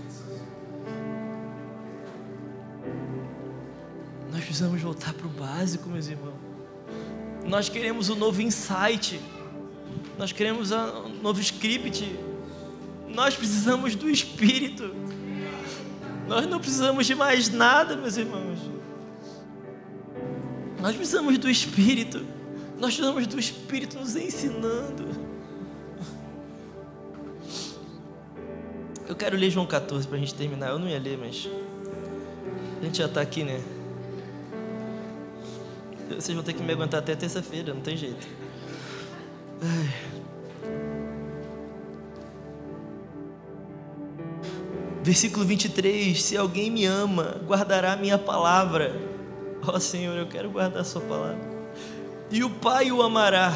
[4.32, 6.49] Nós precisamos voltar para o básico, meus irmãos.
[7.46, 9.20] Nós queremos um novo insight.
[10.18, 12.18] Nós queremos um novo script.
[13.08, 14.94] Nós precisamos do Espírito.
[16.28, 18.58] Nós não precisamos de mais nada, meus irmãos.
[20.80, 22.24] Nós precisamos do Espírito.
[22.78, 25.08] Nós precisamos do Espírito nos ensinando.
[29.08, 30.68] Eu quero ler João 14 para a gente terminar.
[30.68, 31.48] Eu não ia ler, mas
[32.80, 33.60] a gente já está aqui, né?
[36.16, 38.26] Vocês vão ter que me aguentar até terça-feira, não tem jeito.
[39.62, 40.10] Ai.
[45.02, 48.94] Versículo 23: Se alguém me ama, guardará minha palavra.
[49.66, 51.40] Ó oh, Senhor, eu quero guardar Sua palavra.
[52.30, 53.54] e o Pai o amará,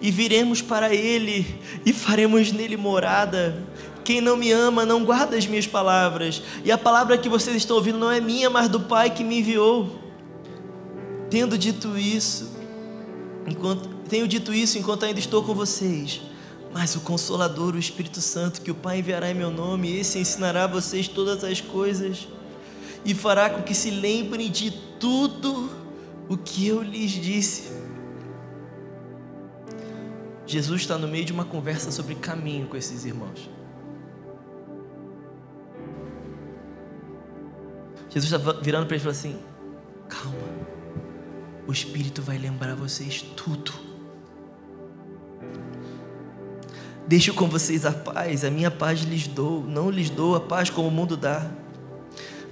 [0.00, 3.62] e viremos para ele e faremos nele morada.
[4.04, 7.76] Quem não me ama não guarda as minhas palavras, e a palavra que vocês estão
[7.76, 10.05] ouvindo não é minha, mas do Pai que me enviou.
[11.30, 12.50] Tendo dito isso,
[13.46, 16.20] enquanto tenho dito isso enquanto ainda estou com vocês,
[16.72, 20.64] mas o Consolador, o Espírito Santo, que o Pai enviará em meu nome, esse ensinará
[20.64, 22.28] a vocês todas as coisas
[23.04, 25.70] e fará com que se lembrem de tudo
[26.28, 27.72] o que eu lhes disse.
[30.46, 33.50] Jesus está no meio de uma conversa sobre caminho com esses irmãos.
[38.10, 39.38] Jesus está virando para eles e falando assim:
[40.08, 40.55] calma,
[41.66, 43.72] o Espírito vai lembrar vocês tudo.
[47.06, 50.70] Deixo com vocês a paz, a minha paz lhes dou, não lhes dou a paz
[50.70, 51.50] como o mundo dá.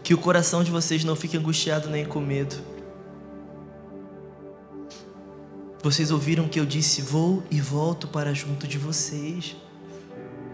[0.03, 2.57] Que o coração de vocês não fique angustiado nem com medo.
[5.83, 9.57] Vocês ouviram que eu disse: Vou e volto para junto de vocês.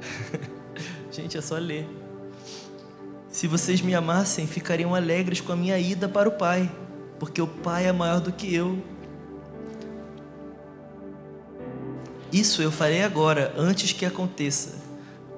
[1.12, 1.86] Gente, é só ler.
[3.28, 6.70] Se vocês me amassem, ficariam alegres com a minha ida para o Pai,
[7.20, 8.82] porque o Pai é maior do que eu.
[12.32, 14.78] Isso eu farei agora, antes que aconteça,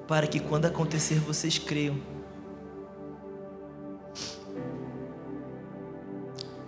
[0.07, 1.97] para que quando acontecer vocês creiam.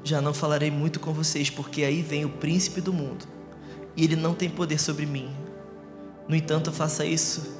[0.03, 3.26] Já não falarei muito com vocês, porque aí vem o príncipe do mundo,
[3.95, 5.34] e ele não tem poder sobre mim.
[6.28, 7.55] No entanto, faça isso.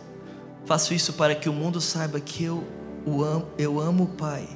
[0.66, 2.64] Faço isso para que o mundo saiba que eu
[3.06, 4.47] o amo, eu amo o Pai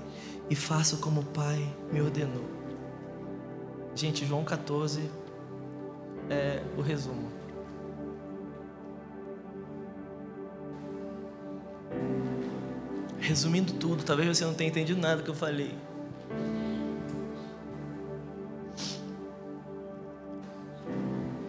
[0.50, 2.59] e faço como o Pai me ordenou.
[4.00, 5.12] Gente, João 14
[6.30, 7.30] é o resumo.
[13.20, 15.76] Resumindo tudo, talvez você não tenha entendido nada que eu falei.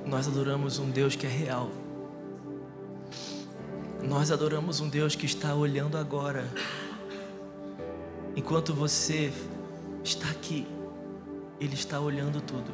[0.04, 1.70] Nós adoramos um Deus que é real.
[4.02, 6.44] Nós adoramos um Deus que está olhando agora.
[8.34, 9.32] Enquanto você
[10.02, 10.66] está aqui,
[11.60, 12.72] Ele está olhando tudo.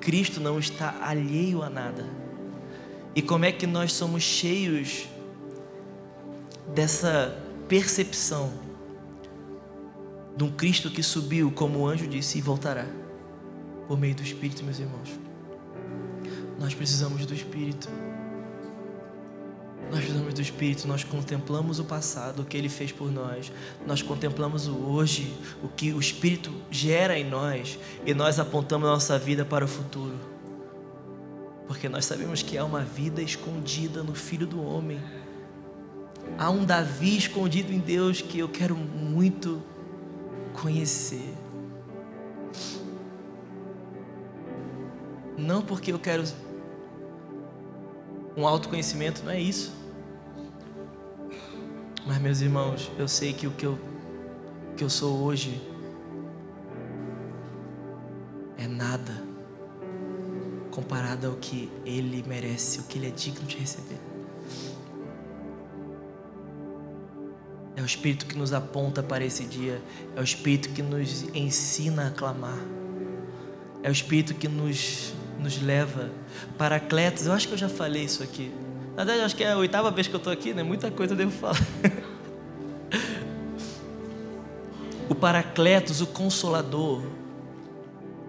[0.00, 2.04] Cristo não está alheio a nada.
[3.14, 5.06] E como é que nós somos cheios
[6.74, 7.36] dessa
[7.68, 8.52] percepção
[10.36, 12.86] de um Cristo que subiu, como o anjo disse, e voltará
[13.86, 15.08] por meio do Espírito, meus irmãos?
[16.58, 17.88] Nós precisamos do Espírito.
[19.92, 23.52] Nós precisamos do Espírito, nós contemplamos o passado, o que Ele fez por nós,
[23.86, 28.92] nós contemplamos o hoje, o que o Espírito gera em nós, e nós apontamos a
[28.92, 30.18] nossa vida para o futuro,
[31.68, 34.98] porque nós sabemos que há uma vida escondida no Filho do Homem,
[36.38, 39.62] há um Davi escondido em Deus que eu quero muito
[40.54, 41.34] conhecer.
[45.36, 46.24] Não porque eu quero
[48.34, 49.81] um autoconhecimento, não é isso.
[52.06, 53.78] Mas meus irmãos, eu sei que o que eu,
[54.76, 55.60] que eu sou hoje
[58.58, 59.22] é nada
[60.70, 63.98] comparado ao que Ele merece, o que Ele é digno de receber.
[67.76, 69.80] É o Espírito que nos aponta para esse dia,
[70.16, 72.58] é o Espírito que nos ensina a clamar,
[73.82, 76.10] é o Espírito que nos nos leva.
[76.56, 78.52] Paracletos, eu acho que eu já falei isso aqui.
[78.96, 80.62] Na verdade, acho que é a oitava vez que eu estou aqui, né?
[80.62, 81.58] Muita coisa eu devo falar.
[85.08, 87.02] o Paracletos, o Consolador.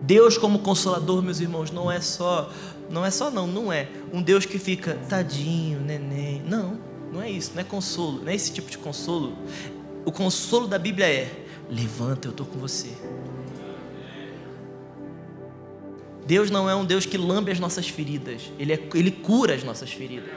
[0.01, 2.49] Deus como Consolador, meus irmãos, não é só,
[2.89, 6.41] não é só não, não é um Deus que fica tadinho, neném.
[6.45, 6.79] Não,
[7.11, 9.33] não é isso, não é consolo, não é esse tipo de consolo.
[10.05, 12.89] O consolo da Bíblia é: levanta, eu estou com você.
[16.25, 19.63] Deus não é um Deus que lambe as nossas feridas, Ele, é, ele cura as
[19.63, 20.29] nossas feridas.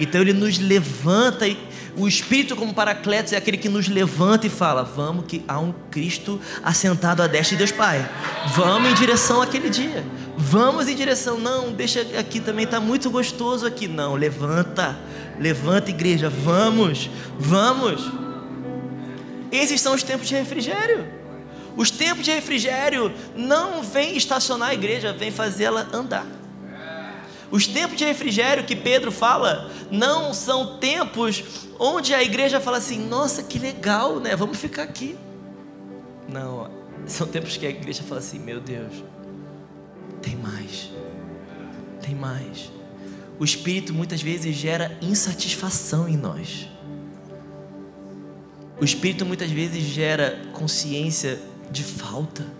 [0.00, 1.58] Então Ele nos levanta, e
[1.94, 5.72] o Espírito, como Paracletos, é aquele que nos levanta e fala: Vamos, que há um
[5.90, 8.08] Cristo assentado à destra de Deus Pai.
[8.56, 10.02] Vamos em direção àquele dia.
[10.38, 13.86] Vamos em direção, não, deixa aqui também, está muito gostoso aqui.
[13.86, 14.98] Não, levanta,
[15.38, 18.10] levanta, igreja, vamos, vamos.
[19.52, 21.06] Esses são os tempos de refrigério.
[21.76, 26.39] Os tempos de refrigério não vêm estacionar a igreja, vêm fazê-la andar.
[27.50, 32.98] Os tempos de refrigério que Pedro fala não são tempos onde a igreja fala assim:
[32.98, 34.36] nossa, que legal, né?
[34.36, 35.16] Vamos ficar aqui.
[36.28, 36.70] Não,
[37.06, 38.92] são tempos que a igreja fala assim: meu Deus,
[40.22, 40.90] tem mais,
[42.00, 42.70] tem mais.
[43.38, 46.68] O Espírito muitas vezes gera insatisfação em nós.
[48.80, 51.40] O Espírito muitas vezes gera consciência
[51.70, 52.59] de falta.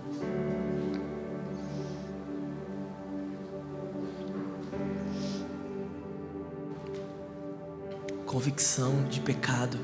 [8.30, 9.76] Convicção de pecado,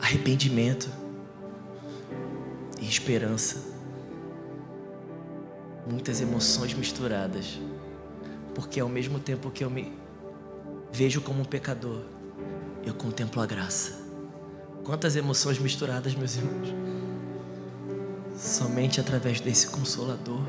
[0.00, 0.90] arrependimento
[2.80, 3.62] e esperança.
[5.88, 7.60] Muitas emoções misturadas,
[8.56, 9.96] porque ao mesmo tempo que eu me
[10.90, 12.02] vejo como um pecador,
[12.84, 14.00] eu contemplo a graça.
[14.82, 16.74] Quantas emoções misturadas, meus irmãos.
[18.36, 20.42] Somente através desse consolador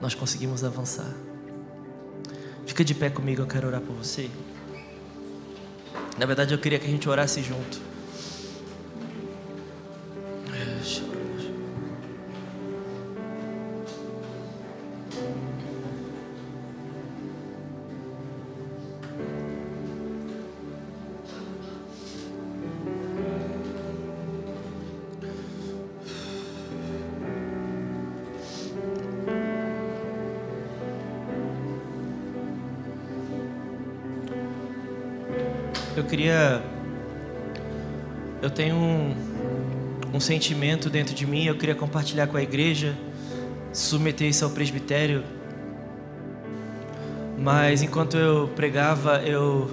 [0.00, 1.12] nós conseguimos avançar.
[2.64, 4.30] Fica de pé comigo, eu quero orar por você.
[6.18, 7.92] Na verdade, eu queria que a gente orasse junto.
[36.02, 36.60] Eu queria.
[38.42, 39.14] Eu tenho um,
[40.12, 42.98] um sentimento dentro de mim, eu queria compartilhar com a igreja,
[43.72, 45.22] submeter isso ao presbitério.
[47.38, 49.70] Mas enquanto eu pregava, eu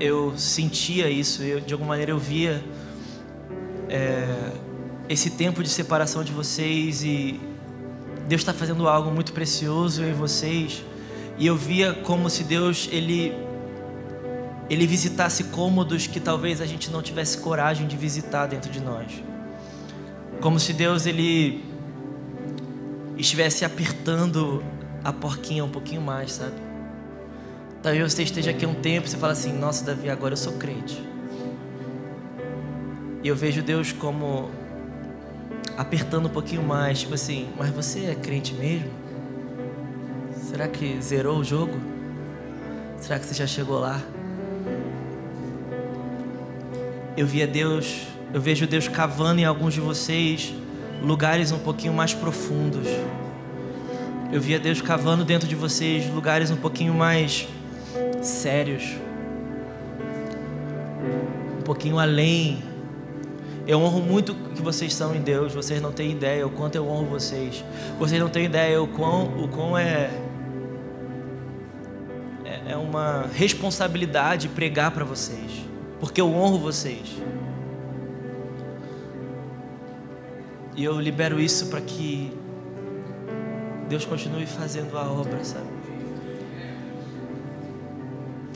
[0.00, 2.60] eu sentia isso, eu, de alguma maneira eu via
[3.88, 4.50] é,
[5.08, 7.38] esse tempo de separação de vocês e
[8.26, 10.82] Deus está fazendo algo muito precioso em vocês
[11.38, 13.49] e eu via como se Deus ele
[14.70, 19.20] ele visitasse cômodos que talvez a gente não tivesse coragem de visitar dentro de nós.
[20.40, 21.64] Como se Deus ele
[23.18, 24.62] estivesse apertando
[25.02, 26.54] a porquinha um pouquinho mais, sabe?
[27.82, 30.52] Talvez você esteja aqui um tempo e você fala assim: "Nossa, Davi, agora eu sou
[30.52, 31.02] crente".
[33.24, 34.50] E eu vejo Deus como
[35.76, 38.88] apertando um pouquinho mais, tipo assim: "Mas você é crente mesmo?
[40.48, 41.76] Será que zerou o jogo?
[42.98, 44.00] Será que você já chegou lá?"
[47.16, 50.54] Eu via Deus, eu vejo Deus cavando em alguns de vocês
[51.02, 52.86] lugares um pouquinho mais profundos.
[54.32, 57.48] Eu via Deus cavando dentro de vocês lugares um pouquinho mais
[58.22, 58.84] sérios.
[61.58, 62.62] Um pouquinho além.
[63.66, 65.52] Eu honro muito o que vocês são em Deus.
[65.52, 67.64] Vocês não têm ideia o quanto eu honro vocês.
[67.98, 70.10] Vocês não têm ideia o quão, o quão é,
[72.44, 75.69] é, é uma responsabilidade pregar para vocês
[76.00, 77.18] porque eu honro vocês.
[80.74, 82.32] E eu libero isso para que
[83.88, 85.68] Deus continue fazendo a obra, sabe?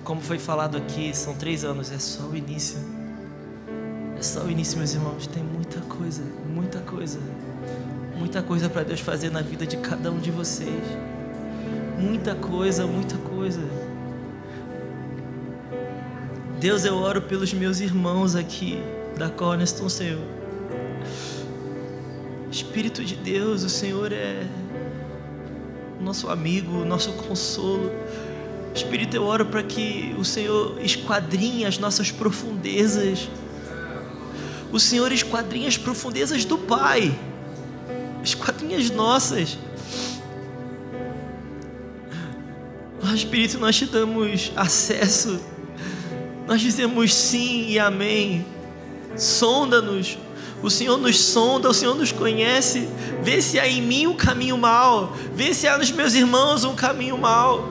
[0.03, 2.79] Como foi falado aqui, são três anos, é só o início.
[4.19, 5.27] É só o início, meus irmãos.
[5.27, 7.21] Tem muita coisa, muita coisa,
[8.17, 10.85] muita coisa para Deus fazer na vida de cada um de vocês.
[11.99, 13.61] Muita coisa, muita coisa.
[16.65, 18.83] Deus, eu oro pelos meus irmãos aqui
[19.19, 20.25] da Cornerstone, Senhor.
[22.51, 24.47] Espírito de Deus, o Senhor é
[26.01, 27.93] nosso amigo, nosso consolo.
[28.75, 33.29] Espírito, eu oro para que o Senhor esquadrinhe as nossas profundezas.
[34.73, 37.15] O Senhor esquadrinha as profundezas do Pai,
[38.23, 39.59] esquadrinha as nossas.
[43.03, 45.53] Oh, Espírito, nós te damos acesso
[46.47, 48.45] nós dizemos sim e amém.
[49.17, 50.19] Sonda-nos.
[50.63, 52.89] O Senhor nos sonda, o Senhor nos conhece.
[53.23, 55.15] Vê se há em mim um caminho mal.
[55.35, 57.69] Vê se há nos meus irmãos um caminho mal.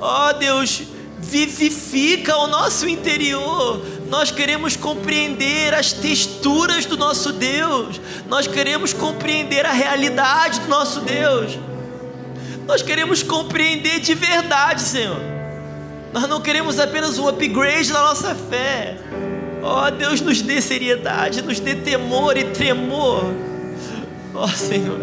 [0.00, 0.82] Ó oh, Deus,
[1.18, 3.84] vivifica o nosso interior.
[4.08, 8.00] Nós queremos compreender as texturas do nosso Deus.
[8.28, 11.58] Nós queremos compreender a realidade do nosso Deus.
[12.66, 15.37] Nós queremos compreender de verdade, Senhor.
[16.18, 18.96] Nós não queremos apenas um upgrade na nossa fé.
[19.62, 23.22] Oh, Deus, nos dê seriedade, nos dê temor e tremor.
[24.34, 24.98] Oh, Senhor.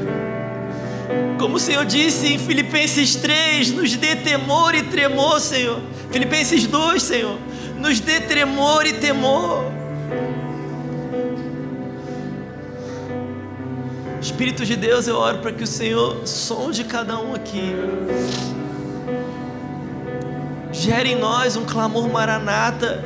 [1.39, 5.79] Como o Senhor disse em Filipenses 3, nos dê temor e tremor, Senhor.
[6.11, 7.39] Filipenses 2, Senhor.
[7.77, 9.71] Nos dê tremor e temor.
[14.21, 17.73] Espírito de Deus, eu oro para que o Senhor sonde cada um aqui
[20.75, 23.03] gera em nós um clamor maranata,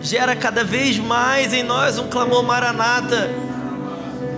[0.00, 3.30] gera cada vez mais em nós um clamor maranata.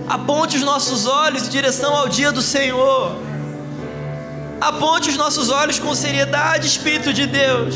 [0.09, 3.15] Aponte os nossos olhos em direção ao dia do Senhor.
[4.59, 7.75] Aponte os nossos olhos com seriedade, Espírito de Deus.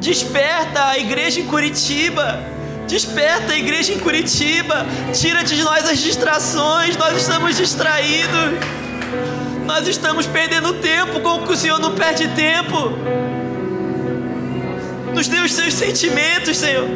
[0.00, 2.40] Desperta a igreja em Curitiba.
[2.88, 4.86] Desperta a igreja em Curitiba.
[5.12, 6.96] Tira de nós as distrações.
[6.96, 8.58] Nós estamos distraídos.
[9.70, 12.90] Nós estamos perdendo tempo com o que o Senhor não perde tempo.
[15.14, 16.88] Nos dê os seus sentimentos, Senhor.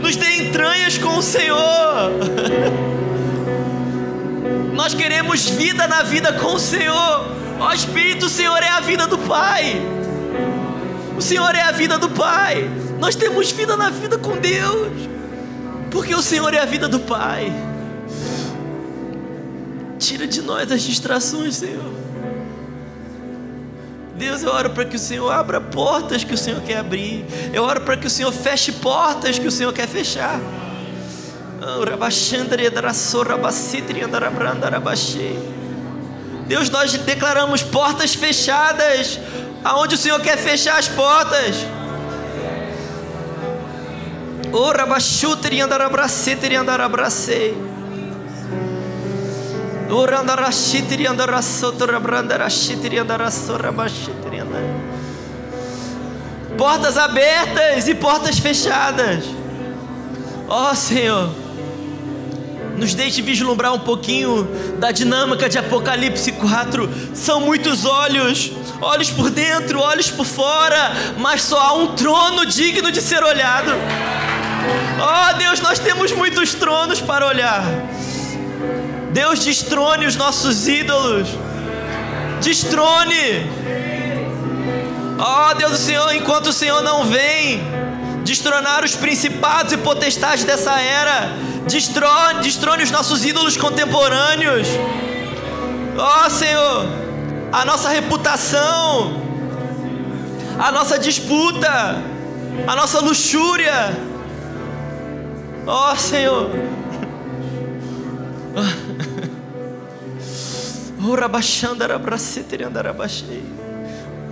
[0.00, 2.10] Nos dê entranhas com o Senhor.
[4.72, 7.26] Nós queremos vida na vida com o Senhor.
[7.60, 9.76] Ó Espírito, o Senhor é a vida do Pai.
[11.18, 12.70] O Senhor é a vida do Pai.
[12.98, 15.10] Nós temos vida na vida com Deus.
[15.90, 17.52] Porque o Senhor é a vida do Pai.
[19.98, 22.03] Tira de nós as distrações, Senhor.
[24.16, 27.24] Deus, eu oro para que o Senhor abra portas que o Senhor quer abrir.
[27.52, 30.38] Eu oro para que o Senhor feche portas que o Senhor quer fechar.
[36.46, 39.18] Deus, nós declaramos portas fechadas,
[39.64, 41.56] aonde o Senhor quer fechar as portas.
[44.52, 47.56] Oh, rabachutri andarabracetri andarabracei.
[56.58, 59.22] Portas abertas e portas fechadas.
[60.48, 61.30] Ó oh, Senhor,
[62.76, 64.42] nos deixe vislumbrar um pouquinho
[64.80, 66.90] da dinâmica de Apocalipse 4.
[67.14, 68.50] São muitos olhos,
[68.80, 73.70] olhos por dentro, olhos por fora, mas só há um trono digno de ser olhado.
[75.00, 77.62] Ó oh, Deus, nós temos muitos tronos para olhar.
[79.14, 81.28] Deus destrone os nossos ídolos.
[82.40, 83.48] Destrone.
[85.16, 87.62] Ó oh, Deus do Senhor, enquanto o Senhor não vem
[88.24, 91.30] destronar os principados e potestades dessa era,
[91.68, 94.66] destrone, destrone os nossos ídolos contemporâneos.
[95.96, 96.86] Ó oh, Senhor,
[97.52, 99.22] a nossa reputação,
[100.58, 102.02] a nossa disputa,
[102.66, 103.96] a nossa luxúria.
[105.64, 106.50] Ó oh, Senhor.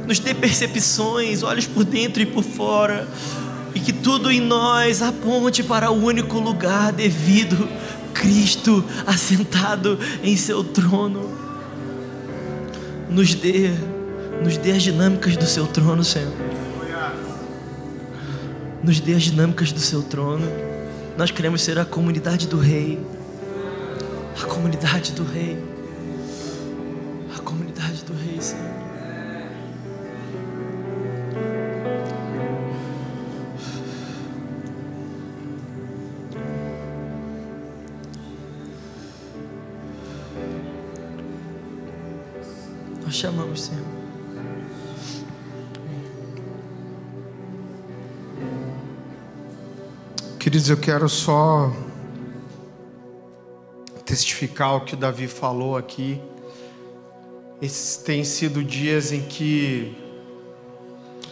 [0.06, 3.06] Nos dê percepções, olhos por dentro e por fora,
[3.74, 7.68] e que tudo em nós aponte para o único lugar devido,
[8.14, 11.30] Cristo assentado em seu trono.
[13.10, 13.70] Nos dê,
[14.42, 16.32] nos dê as dinâmicas do seu trono, Senhor.
[18.82, 20.46] Nos dê as dinâmicas do seu trono.
[21.16, 22.98] Nós queremos ser a comunidade do Rei.
[24.42, 25.71] A comunidade do Rei.
[43.23, 43.85] Chamamos, Senhor.
[50.40, 51.73] Queridos, eu quero só
[54.05, 56.20] testificar o que o Davi falou aqui.
[57.62, 59.97] Esses têm sido dias em que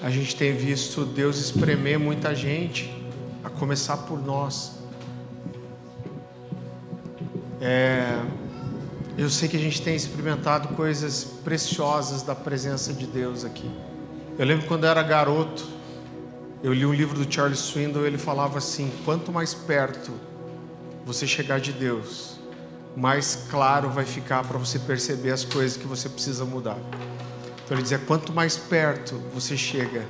[0.01, 2.89] a gente tem visto Deus espremer muita gente,
[3.43, 4.79] a começar por nós.
[7.61, 8.23] É,
[9.19, 13.69] eu sei que a gente tem experimentado coisas preciosas da presença de Deus aqui.
[14.39, 15.67] Eu lembro quando eu era garoto,
[16.63, 20.13] eu li um livro do Charles Swindoll, ele falava assim: quanto mais perto
[21.05, 22.39] você chegar de Deus,
[22.97, 26.79] mais claro vai ficar para você perceber as coisas que você precisa mudar.
[27.65, 30.05] Então ele dizia: quanto mais perto você chega,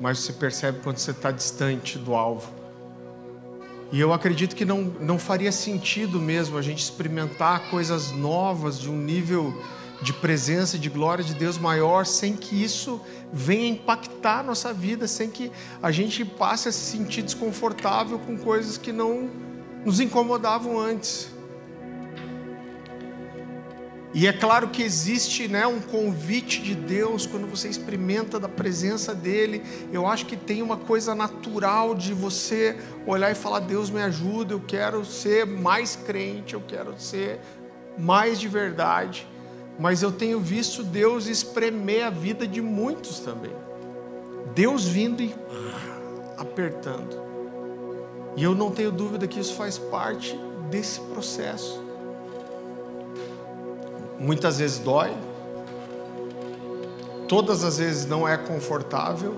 [0.00, 2.50] mais você percebe quando você está distante do alvo.
[3.92, 8.90] E eu acredito que não, não faria sentido mesmo a gente experimentar coisas novas de
[8.90, 9.54] um nível
[10.02, 13.00] de presença, de glória de Deus maior, sem que isso
[13.32, 15.50] venha impactar a nossa vida, sem que
[15.82, 19.30] a gente passe a se sentir desconfortável com coisas que não
[19.84, 21.35] nos incomodavam antes.
[24.16, 29.14] E é claro que existe né, um convite de Deus quando você experimenta da presença
[29.14, 29.62] dEle.
[29.92, 34.54] Eu acho que tem uma coisa natural de você olhar e falar: Deus me ajuda,
[34.54, 37.40] eu quero ser mais crente, eu quero ser
[37.98, 39.28] mais de verdade.
[39.78, 43.52] Mas eu tenho visto Deus espremer a vida de muitos também.
[44.54, 45.34] Deus vindo e
[46.38, 47.20] apertando.
[48.34, 50.34] E eu não tenho dúvida que isso faz parte
[50.70, 51.84] desse processo
[54.18, 55.14] muitas vezes dói,
[57.28, 59.34] todas as vezes não é confortável,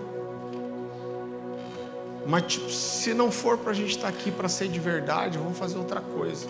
[2.27, 5.39] mas tipo, se não for para a gente estar tá aqui para ser de verdade,
[5.39, 6.47] vamos fazer outra coisa.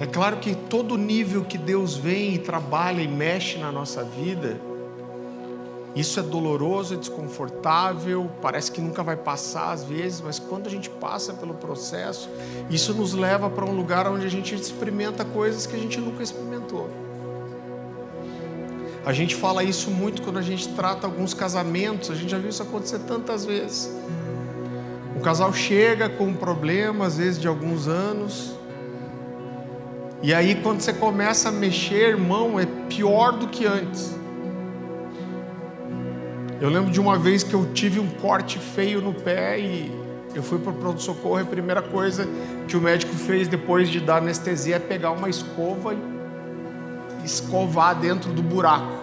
[0.00, 4.60] É claro que todo nível que Deus vem e trabalha e mexe na nossa vida,
[5.94, 10.70] isso é doloroso, é desconfortável, parece que nunca vai passar às vezes, mas quando a
[10.70, 12.30] gente passa pelo processo,
[12.70, 16.22] isso nos leva para um lugar onde a gente experimenta coisas que a gente nunca
[16.22, 16.88] experimentou.
[19.04, 22.48] A gente fala isso muito quando a gente trata alguns casamentos, a gente já viu
[22.48, 23.94] isso acontecer tantas vezes.
[25.14, 28.56] O casal chega com um problema, às vezes de alguns anos,
[30.22, 34.21] e aí quando você começa a mexer, irmão, é pior do que antes.
[36.62, 39.90] Eu lembro de uma vez que eu tive um corte feio no pé e
[40.32, 42.24] eu fui para o pronto-socorro e a primeira coisa
[42.68, 48.32] que o médico fez depois de dar anestesia é pegar uma escova e escovar dentro
[48.32, 49.02] do buraco.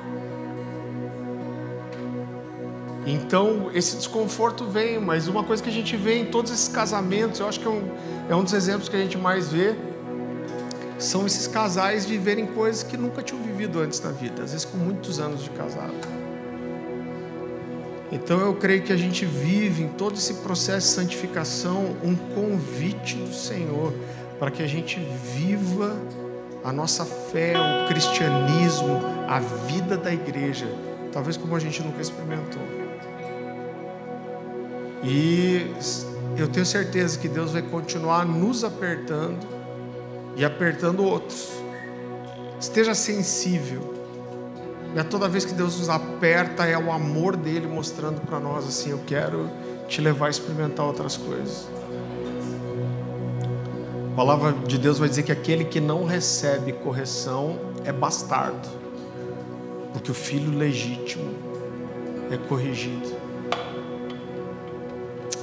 [3.05, 7.41] Então, esse desconforto vem, mas uma coisa que a gente vê em todos esses casamentos,
[7.41, 7.91] eu acho que é um,
[8.29, 9.75] é um dos exemplos que a gente mais vê,
[10.97, 14.77] são esses casais viverem coisas que nunca tinham vivido antes na vida, às vezes com
[14.77, 16.18] muitos anos de casado.
[18.11, 23.15] Então eu creio que a gente vive em todo esse processo de santificação um convite
[23.15, 23.93] do Senhor
[24.39, 24.99] para que a gente
[25.35, 25.95] viva
[26.63, 30.67] a nossa fé, o cristianismo, a vida da igreja,
[31.11, 32.61] talvez como a gente nunca experimentou.
[35.03, 35.67] E
[36.37, 39.47] eu tenho certeza que Deus vai continuar nos apertando
[40.35, 41.49] e apertando outros.
[42.59, 43.98] Esteja sensível.
[44.97, 48.89] A toda vez que Deus nos aperta, é o amor dele mostrando para nós assim:
[48.89, 49.49] eu quero
[49.87, 51.67] te levar a experimentar outras coisas.
[54.11, 58.67] A palavra de Deus vai dizer que aquele que não recebe correção é bastardo,
[59.93, 61.33] porque o filho legítimo
[62.29, 63.15] é corrigido.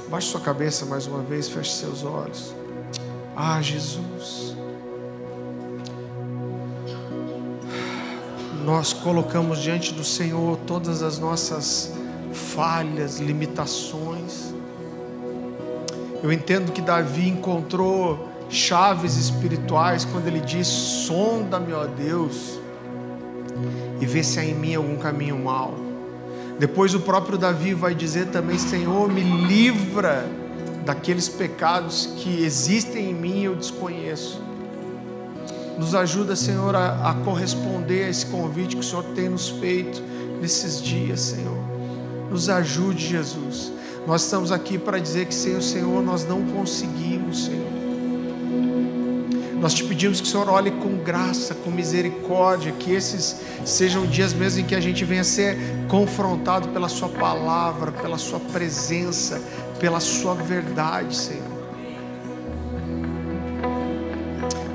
[0.09, 2.53] Baixe sua cabeça mais uma vez, feche seus olhos.
[3.35, 4.46] Ah, Jesus.
[8.67, 11.93] Nós colocamos diante do Senhor todas as nossas
[12.33, 14.53] falhas, limitações.
[16.21, 22.59] Eu entendo que Davi encontrou chaves espirituais quando ele diz: Sonda-me, ó Deus,
[24.01, 25.73] e vê se há em mim algum caminho mau.
[26.59, 30.29] Depois o próprio Davi vai dizer também: Senhor, me livra
[30.83, 34.45] daqueles pecados que existem em mim e eu desconheço.
[35.77, 40.01] Nos ajuda, Senhor, a, a corresponder a esse convite que o Senhor tem nos feito
[40.41, 41.57] nesses dias, Senhor.
[42.29, 43.71] Nos ajude, Jesus.
[44.05, 47.67] Nós estamos aqui para dizer que sem o Senhor nós não conseguimos, Senhor.
[49.59, 54.33] Nós te pedimos que o Senhor olhe com graça, com misericórdia, que esses sejam dias
[54.33, 59.41] mesmo em que a gente venha ser confrontado pela Sua palavra, pela Sua presença,
[59.79, 61.46] pela Sua verdade, Senhor.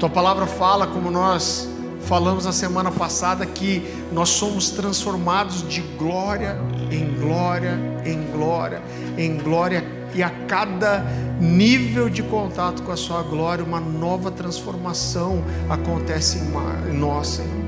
[0.02, 1.68] Tua palavra fala, como nós
[2.06, 6.58] falamos na semana passada, que nós somos transformados de glória
[6.90, 8.82] em glória, em glória,
[9.16, 11.06] em glória e a cada
[11.40, 17.61] nível de contato com a Sua glória, uma nova transformação acontece em nós, Senhor.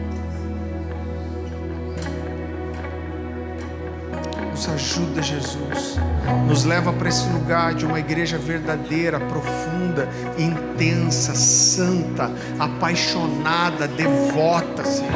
[4.54, 5.98] Nos ajuda, Jesus.
[6.46, 10.08] Nos leva para esse lugar de uma igreja verdadeira, profunda,
[10.38, 15.10] intensa, santa, apaixonada, devota, Senhor.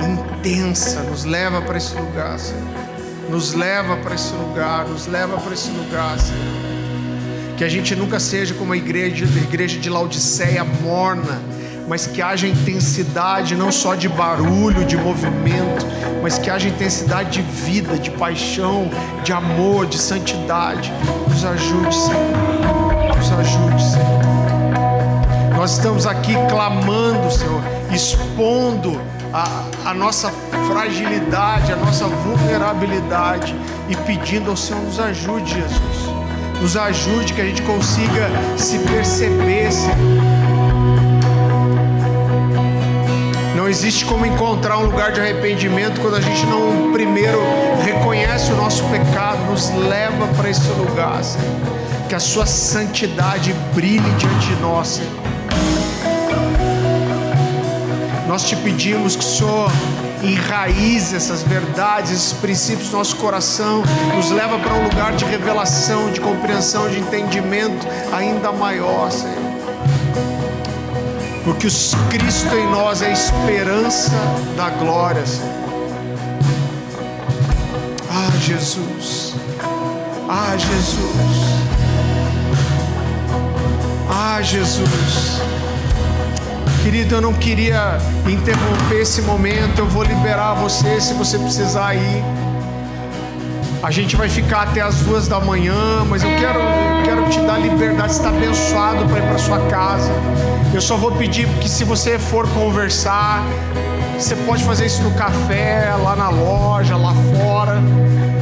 [0.00, 1.02] Intensa.
[1.02, 2.70] Nos leva para esse lugar, Senhor
[3.28, 7.56] nos leva para esse lugar, nos leva para esse lugar, Senhor.
[7.56, 11.40] Que a gente nunca seja como a igreja, a igreja de Laodiceia morna,
[11.88, 15.86] mas que haja intensidade não só de barulho, de movimento,
[16.22, 18.90] mas que haja intensidade de vida, de paixão,
[19.24, 20.92] de amor, de santidade.
[21.28, 23.16] Nos ajude, Senhor.
[23.16, 25.56] Nos ajude, Senhor.
[25.56, 29.00] Nós estamos aqui clamando, Senhor, expondo
[29.32, 30.30] a, a nossa
[30.66, 33.54] fragilidade, a nossa vulnerabilidade
[33.88, 36.12] e pedindo ao Senhor nos ajude, Jesus.
[36.60, 40.51] Nos ajude que a gente consiga se perceber, Senhor.
[43.62, 47.38] Não existe como encontrar um lugar de arrependimento quando a gente não primeiro
[47.84, 51.46] reconhece o nosso pecado, nos leva para esse lugar, Senhor.
[52.08, 55.12] Que a sua santidade brilhe diante de nós, Senhor.
[58.26, 59.70] Nós te pedimos que o Senhor
[60.24, 63.84] enraize essas verdades, esses princípios no nosso coração,
[64.16, 69.41] nos leva para um lugar de revelação, de compreensão, de entendimento ainda maior, Senhor.
[71.44, 71.70] Porque o
[72.08, 74.12] Cristo em nós é a esperança
[74.56, 75.50] da glória, Senhor.
[78.08, 79.34] Ah, Jesus.
[80.28, 81.62] Ah, Jesus.
[84.08, 85.42] Ah, Jesus.
[86.82, 87.98] Querido, eu não queria
[88.28, 89.80] interromper esse momento.
[89.80, 92.24] Eu vou liberar você se você precisar ir.
[93.82, 97.40] A gente vai ficar até as duas da manhã, mas eu quero, eu quero te
[97.40, 98.12] dar liberdade.
[98.12, 100.12] Você está abençoado para ir para sua casa.
[100.72, 103.42] Eu só vou pedir que se você for conversar,
[104.16, 107.82] Você pode fazer isso no café, lá na loja, lá fora.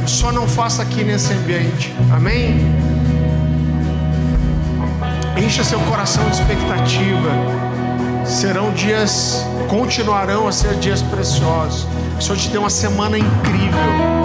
[0.05, 1.91] Só não faça aqui nesse ambiente.
[2.13, 2.59] Amém?
[5.35, 7.31] Encha seu coração de expectativa.
[8.25, 11.87] Serão dias, continuarão a ser dias preciosos.
[12.19, 14.20] O Senhor te deu uma semana incrível.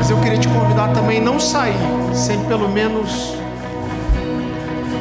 [0.00, 1.76] Mas eu queria te convidar também não sair
[2.14, 3.34] sem pelo menos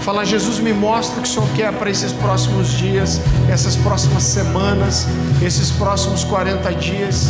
[0.01, 4.23] falar: Jesus, me mostra o que o Senhor quer para esses próximos dias, essas próximas
[4.23, 5.07] semanas,
[5.41, 7.29] esses próximos 40 dias.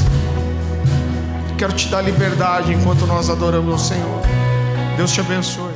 [1.60, 4.20] Quero te dar liberdade enquanto nós adoramos o Senhor.
[4.98, 5.69] Deus te abençoe.